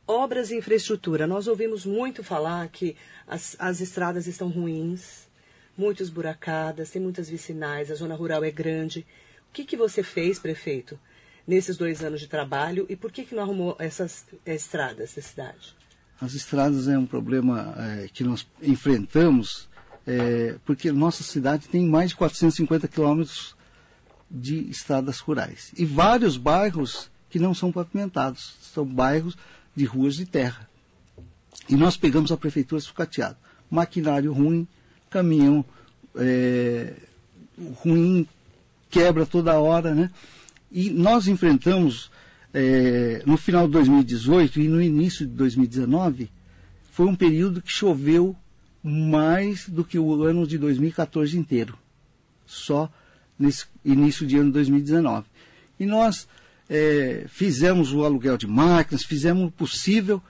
Obras 0.08 0.52
e 0.52 0.58
infraestrutura. 0.58 1.28
Nós 1.28 1.48
ouvimos 1.48 1.86
muito 1.86 2.24
falar 2.24 2.68
que 2.70 2.96
as, 3.28 3.56
as 3.60 3.82
estradas 3.82 4.28
estão 4.28 4.50
ruins, 4.50 5.28
muito 5.78 6.04
esburacadas, 6.04 6.92
tem 6.92 7.02
muitas 7.02 7.30
vicinais, 7.30 7.92
a 7.92 7.96
zona 7.96 8.16
rural 8.16 8.44
é 8.44 8.52
grande. 8.52 9.06
O 9.50 9.54
que, 9.54 9.64
que 9.64 9.78
você 9.78 10.04
fez, 10.04 10.40
prefeito, 10.40 11.00
nesses 11.48 11.78
dois 11.78 12.04
anos 12.04 12.22
de 12.22 12.28
trabalho 12.28 12.86
e 12.90 12.96
por 12.96 13.12
que, 13.12 13.24
que 13.24 13.36
não 13.36 13.44
arrumou 13.44 13.76
essas 13.80 14.26
estradas 14.46 15.14
da 15.16 15.22
cidade? 15.22 15.76
As 16.20 16.34
estradas 16.34 16.88
é 16.88 16.98
um 16.98 17.06
problema 17.06 17.76
é, 17.78 18.08
que 18.08 18.24
nós 18.24 18.48
enfrentamos 18.62 19.68
é, 20.06 20.58
porque 20.66 20.92
nossa 20.92 21.24
cidade 21.24 21.68
tem 21.68 21.86
mais 21.86 22.10
de 22.10 22.16
450 22.16 22.88
quilômetros 22.88 23.56
de 24.30 24.70
estradas 24.70 25.20
rurais 25.20 25.72
e 25.78 25.86
vários 25.86 26.38
bairros 26.38 27.12
que 27.30 27.40
não 27.40 27.54
são 27.54 27.72
pavimentados, 27.72 28.56
são 28.62 28.86
bairros 28.86 29.36
de 29.76 29.86
ruas 29.86 30.16
de 30.16 30.26
terra. 30.26 30.70
E 31.68 31.76
nós 31.76 31.98
pegamos 31.98 32.32
a 32.32 32.38
prefeitura 32.38 32.80
sucateado. 32.80 33.38
Maquinário 33.72 34.32
ruim, 34.32 34.68
caminhão 35.10 35.66
é, 36.16 36.94
ruim, 37.84 38.28
quebra 38.90 39.26
toda 39.26 39.60
hora, 39.60 39.96
né? 39.96 40.12
E 40.74 40.90
nós 40.90 41.28
enfrentamos, 41.28 42.10
é, 42.52 43.22
no 43.28 43.38
final 43.38 43.68
de 43.68 43.74
2018 43.74 44.60
e 44.60 44.68
no 44.68 44.82
início 44.82 45.24
de 45.24 45.32
2019, 45.34 46.32
foi 46.92 47.06
um 47.06 47.16
período 47.16 47.62
que 47.62 47.72
choveu 47.72 48.36
mais 48.84 49.70
do 49.70 49.86
que 49.86 50.00
o 50.00 50.24
ano 50.24 50.48
de 50.48 50.58
2014 50.58 51.38
inteiro. 51.38 51.78
Só 52.46 52.92
nesse 53.38 53.66
início 53.86 54.26
de 54.26 54.36
ano 54.36 54.48
de 54.48 54.54
2019. 54.54 55.28
E 55.80 55.86
nós 55.86 56.28
é, 56.68 57.26
fizemos 57.28 57.94
o 57.94 58.04
aluguel 58.04 58.36
de 58.36 58.48
máquinas, 58.48 59.04
fizemos 59.04 59.48
o 59.48 59.52
possível, 59.52 60.22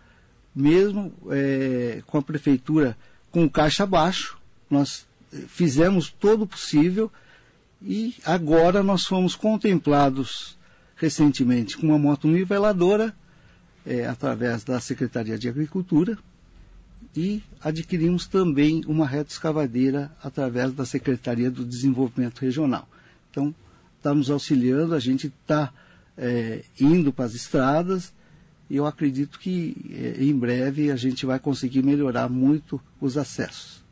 mesmo 0.53 1.13
é, 1.29 2.03
com 2.05 2.17
a 2.17 2.21
prefeitura 2.21 2.97
com 3.31 3.45
o 3.45 3.49
caixa 3.49 3.85
baixo, 3.85 4.37
nós 4.69 5.07
é, 5.33 5.37
fizemos 5.47 6.11
todo 6.11 6.43
o 6.43 6.47
possível 6.47 7.11
e 7.83 8.15
agora 8.25 8.81
nós 8.81 9.03
fomos 9.03 9.35
contemplados 9.35 10.57
recentemente 10.95 11.77
com 11.77 11.87
uma 11.87 11.99
moto 11.99 12.27
niveladora 12.27 13.13
é, 13.85 14.07
através 14.07 14.63
da 14.63 14.79
Secretaria 14.79 15.37
de 15.37 15.49
Agricultura 15.49 16.17
e 17.15 17.43
adquirimos 17.61 18.25
também 18.25 18.83
uma 18.87 19.05
reta 19.05 19.31
escavadeira 19.31 20.11
através 20.23 20.73
da 20.73 20.85
Secretaria 20.85 21.51
do 21.51 21.65
Desenvolvimento 21.65 22.39
Regional. 22.39 22.87
Então, 23.29 23.53
está 23.97 24.13
nos 24.13 24.29
auxiliando, 24.29 24.95
a 24.95 24.99
gente 24.99 25.27
está 25.27 25.71
é, 26.17 26.63
indo 26.79 27.11
para 27.11 27.25
as 27.25 27.35
estradas 27.35 28.13
e 28.69 28.77
eu 28.77 28.85
acredito 28.85 29.37
que 29.37 29.75
é, 29.91 30.23
em 30.23 30.35
breve 30.35 30.89
a 30.89 30.95
gente 30.95 31.25
vai 31.25 31.37
conseguir 31.37 31.83
melhorar 31.83 32.29
muito 32.29 32.81
os 33.01 33.17
acessos. 33.17 33.82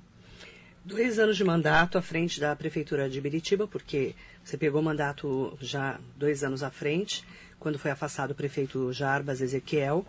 Dois 0.83 1.19
anos 1.19 1.37
de 1.37 1.43
mandato 1.43 1.97
à 1.97 2.01
frente 2.01 2.39
da 2.39 2.55
Prefeitura 2.55 3.09
de 3.09 3.21
Biritiba, 3.21 3.67
porque 3.67 4.15
você 4.43 4.57
pegou 4.57 4.81
o 4.81 4.83
mandato 4.83 5.57
já 5.61 5.99
dois 6.17 6.43
anos 6.43 6.63
à 6.63 6.71
frente, 6.71 7.23
quando 7.59 7.77
foi 7.77 7.91
afastado 7.91 8.31
o 8.31 8.35
prefeito 8.35 8.91
Jarbas 8.91 9.41
Ezequiel. 9.41 10.05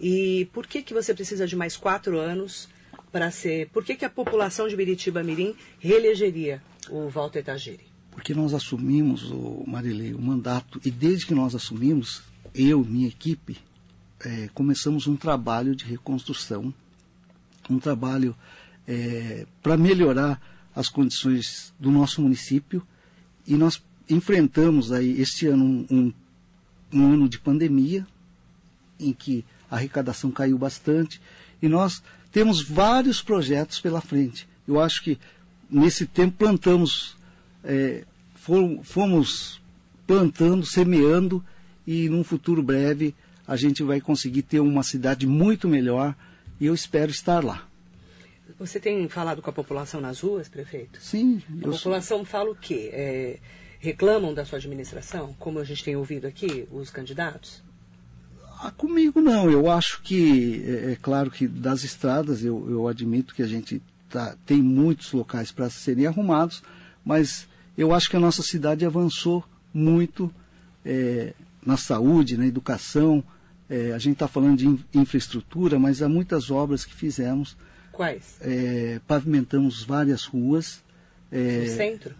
E 0.00 0.48
por 0.52 0.66
que, 0.66 0.82
que 0.82 0.94
você 0.94 1.12
precisa 1.12 1.46
de 1.46 1.56
mais 1.56 1.76
quatro 1.76 2.18
anos 2.18 2.68
para 3.10 3.30
ser. 3.30 3.68
Por 3.70 3.84
que, 3.84 3.96
que 3.96 4.04
a 4.04 4.10
população 4.10 4.68
de 4.68 4.76
Biritiba 4.76 5.22
Mirim 5.22 5.54
reelegeria 5.80 6.62
o 6.88 7.08
Walter 7.08 7.42
Tagiri? 7.42 7.94
porque 8.14 8.32
nós 8.32 8.54
assumimos, 8.54 9.30
o 9.30 9.64
Marilei, 9.66 10.14
o 10.14 10.22
mandato, 10.22 10.80
e 10.84 10.90
desde 10.90 11.26
que 11.26 11.34
nós 11.34 11.52
assumimos, 11.54 12.22
eu, 12.54 12.84
minha 12.84 13.08
equipe, 13.08 13.58
é, 14.20 14.48
começamos 14.54 15.08
um 15.08 15.16
trabalho 15.16 15.74
de 15.74 15.84
reconstrução, 15.84 16.72
um 17.68 17.78
trabalho 17.80 18.34
é, 18.86 19.46
para 19.62 19.76
melhorar 19.76 20.40
as 20.74 20.88
condições 20.88 21.72
do 21.78 21.90
nosso 21.90 22.20
município 22.20 22.86
e 23.46 23.56
nós 23.56 23.82
enfrentamos 24.08 24.92
aí 24.92 25.20
este 25.20 25.46
ano 25.46 25.86
um, 25.90 26.12
um, 26.92 27.12
ano 27.12 27.28
de 27.28 27.38
pandemia 27.38 28.06
em 28.98 29.12
que 29.12 29.44
a 29.70 29.76
arrecadação 29.76 30.30
caiu 30.30 30.58
bastante 30.58 31.20
e 31.62 31.68
nós 31.68 32.02
temos 32.30 32.62
vários 32.62 33.22
projetos 33.22 33.80
pela 33.80 34.00
frente. 34.00 34.48
Eu 34.66 34.80
acho 34.80 35.02
que 35.02 35.18
nesse 35.70 36.06
tempo 36.06 36.36
plantamos, 36.38 37.16
é, 37.62 38.04
fomos 38.82 39.60
plantando, 40.06 40.66
semeando 40.66 41.44
e 41.86 42.08
num 42.08 42.24
futuro 42.24 42.62
breve 42.62 43.14
a 43.46 43.56
gente 43.56 43.82
vai 43.82 44.00
conseguir 44.00 44.42
ter 44.42 44.60
uma 44.60 44.82
cidade 44.82 45.26
muito 45.26 45.68
melhor 45.68 46.14
e 46.60 46.66
eu 46.66 46.74
espero 46.74 47.10
estar 47.10 47.44
lá. 47.44 47.66
Você 48.58 48.78
tem 48.78 49.08
falado 49.08 49.42
com 49.42 49.50
a 49.50 49.52
população 49.52 50.00
nas 50.00 50.20
ruas, 50.20 50.48
prefeito? 50.48 51.00
Sim. 51.00 51.42
A 51.62 51.70
população 51.70 52.18
sou... 52.18 52.24
fala 52.24 52.50
o 52.50 52.54
quê? 52.54 52.90
É, 52.92 53.38
reclamam 53.80 54.32
da 54.32 54.44
sua 54.44 54.58
administração, 54.58 55.34
como 55.38 55.58
a 55.58 55.64
gente 55.64 55.82
tem 55.82 55.96
ouvido 55.96 56.26
aqui, 56.26 56.68
os 56.70 56.90
candidatos? 56.90 57.62
Ah, 58.60 58.70
comigo 58.70 59.20
não. 59.20 59.50
Eu 59.50 59.70
acho 59.70 60.02
que, 60.02 60.64
é, 60.66 60.92
é 60.92 60.96
claro 60.96 61.30
que 61.30 61.46
das 61.46 61.84
estradas, 61.84 62.44
eu, 62.44 62.70
eu 62.70 62.88
admito 62.88 63.34
que 63.34 63.42
a 63.42 63.46
gente 63.46 63.82
tá, 64.08 64.36
tem 64.46 64.62
muitos 64.62 65.12
locais 65.12 65.50
para 65.50 65.68
serem 65.68 66.06
arrumados, 66.06 66.62
mas 67.04 67.48
eu 67.76 67.92
acho 67.92 68.08
que 68.08 68.16
a 68.16 68.20
nossa 68.20 68.42
cidade 68.42 68.86
avançou 68.86 69.44
muito 69.72 70.32
é, 70.84 71.34
na 71.64 71.76
saúde, 71.76 72.36
na 72.36 72.46
educação. 72.46 73.22
É, 73.68 73.92
a 73.92 73.98
gente 73.98 74.14
está 74.14 74.28
falando 74.28 74.58
de 74.58 74.98
infraestrutura, 74.98 75.78
mas 75.78 76.00
há 76.00 76.08
muitas 76.08 76.50
obras 76.50 76.84
que 76.84 76.94
fizemos. 76.94 77.56
Quais? 77.94 78.36
É, 78.40 79.00
pavimentamos 79.06 79.84
várias 79.84 80.24
ruas. 80.24 80.82
É, 81.30 81.60
no 81.60 81.66
centro? 81.68 82.14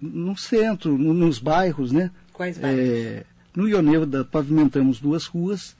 No 0.00 0.36
centro, 0.36 0.98
no, 0.98 1.14
nos 1.14 1.38
bairros, 1.38 1.92
né? 1.92 2.10
Quais 2.32 2.58
bairros? 2.58 2.80
É, 2.80 3.24
no 3.54 3.68
Ioneuda 3.68 4.24
pavimentamos 4.24 4.98
duas 4.98 5.26
ruas, 5.26 5.76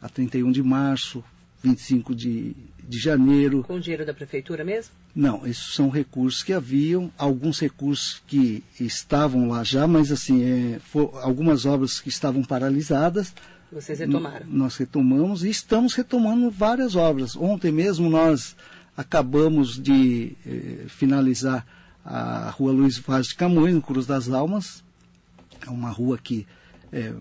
a 0.00 0.08
31 0.08 0.52
de 0.52 0.62
março, 0.62 1.22
25 1.62 2.14
de, 2.14 2.56
de 2.88 2.98
janeiro. 2.98 3.64
Com 3.64 3.78
dinheiro 3.78 4.06
da 4.06 4.14
prefeitura 4.14 4.64
mesmo? 4.64 4.92
Não, 5.14 5.44
esses 5.46 5.74
são 5.74 5.90
recursos 5.90 6.42
que 6.42 6.52
haviam, 6.52 7.10
alguns 7.18 7.58
recursos 7.58 8.22
que 8.26 8.62
estavam 8.78 9.48
lá 9.48 9.64
já, 9.64 9.86
mas 9.86 10.12
assim, 10.12 10.44
é, 10.44 10.78
for, 10.78 11.10
algumas 11.20 11.66
obras 11.66 12.00
que 12.00 12.08
estavam 12.08 12.42
paralisadas. 12.42 13.34
Vocês 13.72 13.98
retomaram? 13.98 14.46
Nós 14.48 14.76
retomamos 14.76 15.44
e 15.44 15.50
estamos 15.50 15.94
retomando 15.94 16.50
várias 16.50 16.96
obras. 16.96 17.36
Ontem 17.36 17.70
mesmo 17.70 18.10
nós 18.10 18.56
acabamos 18.96 19.80
de 19.80 20.36
eh, 20.44 20.86
finalizar 20.88 21.64
a 22.04 22.50
rua 22.50 22.72
Luiz 22.72 22.98
Vaz 22.98 23.28
de 23.28 23.36
Camões, 23.36 23.74
no 23.74 23.82
Cruz 23.82 24.06
das 24.06 24.28
Almas. 24.28 24.82
É 25.64 25.70
uma 25.70 25.90
rua 25.90 26.18
que 26.18 26.46
é, 26.92 27.14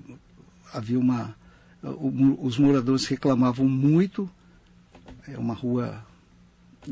havia 0.74 1.00
uma. 1.00 1.36
os 1.84 2.58
moradores 2.58 3.06
reclamavam 3.06 3.68
muito. 3.68 4.30
É 5.28 5.38
uma 5.38 5.54
rua 5.54 6.04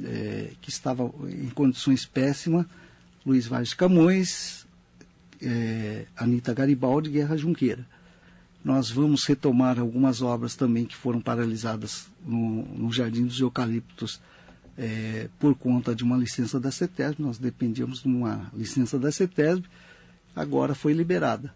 é, 0.04 0.52
que 0.62 0.70
estava 0.70 1.04
em 1.30 1.50
condições 1.50 2.06
péssimas. 2.06 2.65
Luiz 3.26 3.48
Vaz 3.48 3.70
de 3.70 3.76
Camões, 3.76 4.65
é, 5.41 6.06
Anitta 6.15 6.54
Garibaldi 6.54 7.10
Guerra 7.10 7.36
Junqueira. 7.36 7.86
Nós 8.67 8.91
vamos 8.91 9.23
retomar 9.23 9.80
algumas 9.80 10.21
obras 10.21 10.53
também 10.53 10.84
que 10.84 10.93
foram 10.93 11.21
paralisadas 11.21 12.10
no, 12.25 12.65
no 12.65 12.91
Jardim 12.91 13.25
dos 13.25 13.39
Eucaliptos 13.39 14.19
é, 14.77 15.30
por 15.39 15.56
conta 15.56 15.95
de 15.95 16.03
uma 16.03 16.17
licença 16.17 16.60
da 16.60 16.69
CETESB. 16.69 17.23
Nós 17.23 17.38
dependíamos 17.38 18.01
de 18.01 18.10
uma 18.10 18.51
licença 18.53 18.99
da 18.99 19.10
CETESB, 19.10 19.65
agora 20.36 20.75
foi 20.75 20.91
liberada. 20.91 21.53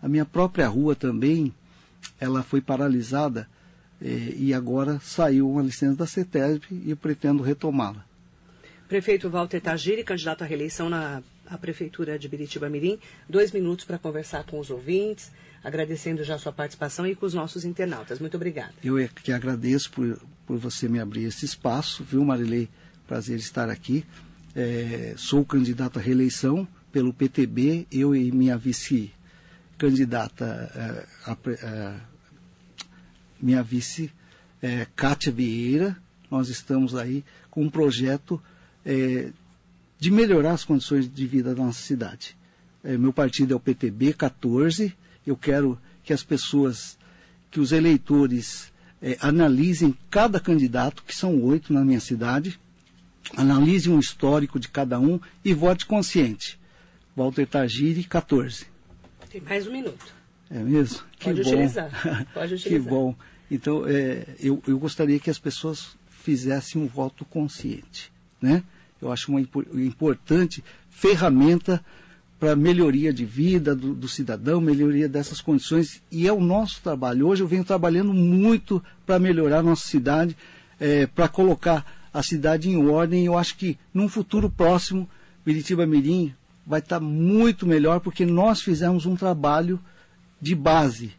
A 0.00 0.06
minha 0.06 0.24
própria 0.24 0.68
rua 0.68 0.94
também, 0.94 1.52
ela 2.20 2.44
foi 2.44 2.60
paralisada 2.60 3.48
eh, 4.00 4.32
e 4.36 4.54
agora 4.54 5.00
saiu 5.02 5.50
uma 5.50 5.62
licença 5.62 5.96
da 5.96 6.06
CETESB 6.06 6.66
e 6.70 6.90
eu 6.90 6.96
pretendo 6.96 7.42
retomá-la. 7.42 8.04
Prefeito 8.86 9.28
Walter 9.28 9.60
Tagiri, 9.60 10.04
candidato 10.04 10.42
à 10.42 10.46
reeleição 10.46 10.88
na 10.88 11.24
a 11.44 11.58
Prefeitura 11.58 12.18
de 12.18 12.28
Biritiba 12.28 12.68
Mirim, 12.68 12.98
dois 13.28 13.52
minutos 13.52 13.84
para 13.84 13.98
conversar 13.98 14.44
com 14.44 14.58
os 14.58 14.70
ouvintes, 14.70 15.30
agradecendo 15.62 16.24
já 16.24 16.34
a 16.34 16.38
sua 16.38 16.52
participação 16.52 17.06
e 17.06 17.14
com 17.14 17.24
os 17.24 17.34
nossos 17.34 17.64
internautas. 17.64 18.18
Muito 18.18 18.36
obrigada. 18.36 18.72
Eu 18.82 18.98
é 18.98 19.08
que 19.08 19.32
agradeço 19.32 19.90
por, 19.90 20.20
por 20.46 20.58
você 20.58 20.88
me 20.88 20.98
abrir 20.98 21.24
esse 21.24 21.44
espaço, 21.44 22.02
viu, 22.04 22.24
Marilei? 22.24 22.68
Prazer 23.06 23.38
estar 23.38 23.68
aqui. 23.68 24.04
É, 24.54 25.14
sou 25.16 25.44
candidato 25.44 25.98
à 25.98 26.02
reeleição 26.02 26.66
pelo 26.90 27.12
PTB, 27.12 27.86
eu 27.90 28.14
e 28.14 28.30
minha 28.30 28.56
vice 28.56 29.12
candidata, 29.78 31.06
é, 31.26 31.30
é, 31.50 31.94
minha 33.40 33.62
vice, 33.62 34.12
é, 34.60 34.86
Kátia 34.94 35.32
Vieira. 35.32 35.96
Nós 36.30 36.48
estamos 36.48 36.94
aí 36.94 37.24
com 37.50 37.62
um 37.62 37.70
projeto 37.70 38.42
é, 38.84 39.30
de 39.98 40.10
melhorar 40.10 40.52
as 40.52 40.64
condições 40.64 41.12
de 41.12 41.26
vida 41.26 41.54
da 41.54 41.62
nossa 41.62 41.80
cidade. 41.80 42.36
É, 42.84 42.96
meu 42.96 43.12
partido 43.12 43.52
é 43.52 43.56
o 43.56 43.60
PTB 43.60 44.12
14. 44.14 44.94
Eu 45.26 45.36
quero 45.36 45.78
que 46.02 46.12
as 46.12 46.22
pessoas, 46.22 46.98
que 47.50 47.60
os 47.60 47.72
eleitores 47.72 48.72
é, 49.00 49.16
analisem 49.20 49.96
cada 50.10 50.40
candidato, 50.40 51.02
que 51.02 51.14
são 51.14 51.42
oito 51.42 51.72
na 51.72 51.84
minha 51.84 52.00
cidade, 52.00 52.58
analisem 53.36 53.92
um 53.92 53.98
histórico 53.98 54.58
de 54.58 54.68
cada 54.68 54.98
um 54.98 55.20
e 55.44 55.54
vote 55.54 55.86
consciente. 55.86 56.58
Walter 57.16 57.46
Tagiri, 57.46 58.04
14. 58.04 58.66
Tem 59.30 59.40
mais 59.40 59.66
um 59.66 59.72
minuto. 59.72 60.14
É 60.50 60.58
mesmo? 60.58 61.00
Que 61.18 61.26
Pode 61.26 61.42
bom. 61.42 61.50
utilizar. 61.50 61.90
Pode 62.34 62.54
utilizar. 62.54 62.82
que 62.82 62.88
bom. 62.88 63.14
Então, 63.50 63.84
é, 63.86 64.26
eu, 64.40 64.62
eu 64.66 64.78
gostaria 64.78 65.18
que 65.18 65.30
as 65.30 65.38
pessoas 65.38 65.96
fizessem 66.08 66.80
um 66.80 66.86
voto 66.86 67.24
consciente. 67.24 68.12
Né? 68.40 68.62
Eu 69.00 69.10
acho 69.10 69.30
uma 69.30 69.40
importante 69.40 70.62
ferramenta 70.90 71.84
para 72.42 72.56
melhoria 72.56 73.12
de 73.12 73.24
vida 73.24 73.72
do, 73.72 73.94
do, 73.94 74.08
cidadão, 74.08 74.60
melhoria 74.60 75.08
dessas 75.08 75.40
condições. 75.40 76.02
E 76.10 76.26
é 76.26 76.32
o 76.32 76.40
nosso 76.40 76.82
trabalho. 76.82 77.28
Hoje 77.28 77.40
eu 77.40 77.46
venho 77.46 77.62
trabalhando 77.62 78.12
muito 78.12 78.82
para 79.06 79.20
melhorar 79.20 79.60
a 79.60 79.62
nossa 79.62 79.86
cidade, 79.86 80.36
é, 80.80 81.06
para 81.06 81.28
colocar 81.28 81.86
a 82.12 82.20
cidade 82.20 82.68
em 82.68 82.76
ordem. 82.88 83.26
Eu 83.26 83.38
acho 83.38 83.56
que 83.56 83.78
num 83.94 84.08
futuro 84.08 84.50
próximo, 84.50 85.08
Biritiba 85.46 85.86
Mirim 85.86 86.34
vai 86.66 86.80
estar 86.80 86.98
tá 86.98 87.06
muito 87.06 87.64
melhor 87.64 88.00
porque 88.00 88.26
nós 88.26 88.60
fizemos 88.60 89.06
um 89.06 89.14
trabalho 89.14 89.78
de 90.40 90.56
base, 90.56 91.12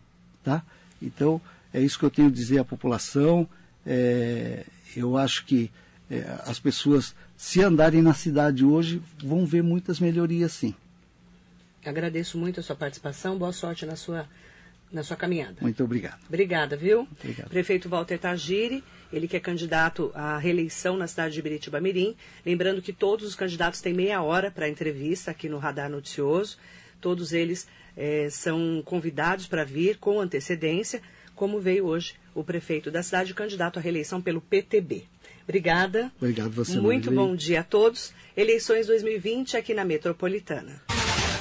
tá? 0.43 0.62
Então, 1.01 1.39
é 1.73 1.79
isso 1.81 1.97
que 1.97 2.03
eu 2.03 2.12
tenho 2.12 2.27
a 2.27 2.31
dizer 2.31 2.59
à 2.59 2.65
população. 2.65 3.47
É, 3.86 4.65
eu 4.93 5.15
acho 5.15 5.45
que 5.45 5.71
é, 6.12 6.38
as 6.45 6.59
pessoas, 6.59 7.15
se 7.38 7.62
andarem 7.62 8.01
na 8.01 8.13
cidade 8.13 8.65
hoje, 8.65 9.01
vão 9.23 9.45
ver 9.45 9.63
muitas 9.63 10.01
melhorias 10.01 10.51
sim. 10.51 10.75
Agradeço 11.86 12.38
muito 12.38 12.60
a 12.60 12.63
sua 12.63 12.76
participação. 12.76 13.38
Boa 13.38 13.52
sorte 13.52 13.86
na 13.86 13.96
sua, 13.96 14.28
na 14.91 15.04
sua 15.04 15.17
caminhada. 15.17 15.58
Muito 15.62 15.84
obrigado. 15.84 16.19
Obrigada, 16.28 16.78
viu? 16.78 17.08
Obrigado. 17.19 17.50
Prefeito 17.50 17.89
Walter 17.89 18.17
Tagiri, 18.17 18.84
ele 19.12 19.28
que 19.28 19.38
é 19.38 19.39
candidato 19.39 20.12
à 20.13 20.38
reeleição 20.38 20.98
na 20.98 21.08
cidade 21.08 21.34
de 21.34 21.41
Biritiba 21.41 21.82
Mirim. 21.82 22.15
Lembrando 22.46 22.82
que 22.82 22.93
todos 22.93 23.28
os 23.28 23.36
candidatos 23.36 23.82
têm 23.82 23.93
meia 23.93 24.22
hora 24.22 24.50
para 24.50 24.69
entrevista 24.69 25.32
aqui 25.32 25.50
no 25.50 25.58
Radar 25.58 25.89
Noticioso. 25.89 26.58
Todos 27.02 27.34
eles 27.34 27.67
é, 27.98 28.30
são 28.30 28.82
convidados 28.86 29.46
para 29.46 29.63
vir 29.63 29.98
com 29.98 30.19
antecedência, 30.19 31.02
como 31.36 31.60
veio 31.60 31.86
hoje 31.86 32.15
o 32.34 32.43
prefeito 32.43 32.89
da 32.89 33.04
cidade, 33.04 33.34
candidato 33.34 33.78
à 33.78 33.82
reeleição 33.82 34.22
pelo 34.22 34.41
PTB. 34.41 35.04
Obrigada. 35.43 36.12
Obrigado 36.17 36.52
você. 36.52 36.80
Muito 36.80 37.12
bom 37.12 37.36
dia 37.36 37.60
a 37.60 37.63
todos. 37.63 38.13
Eleições 38.36 38.88
2020 38.88 39.58
aqui 39.58 39.74
na 39.74 39.84
Metropolitana. 39.84 40.82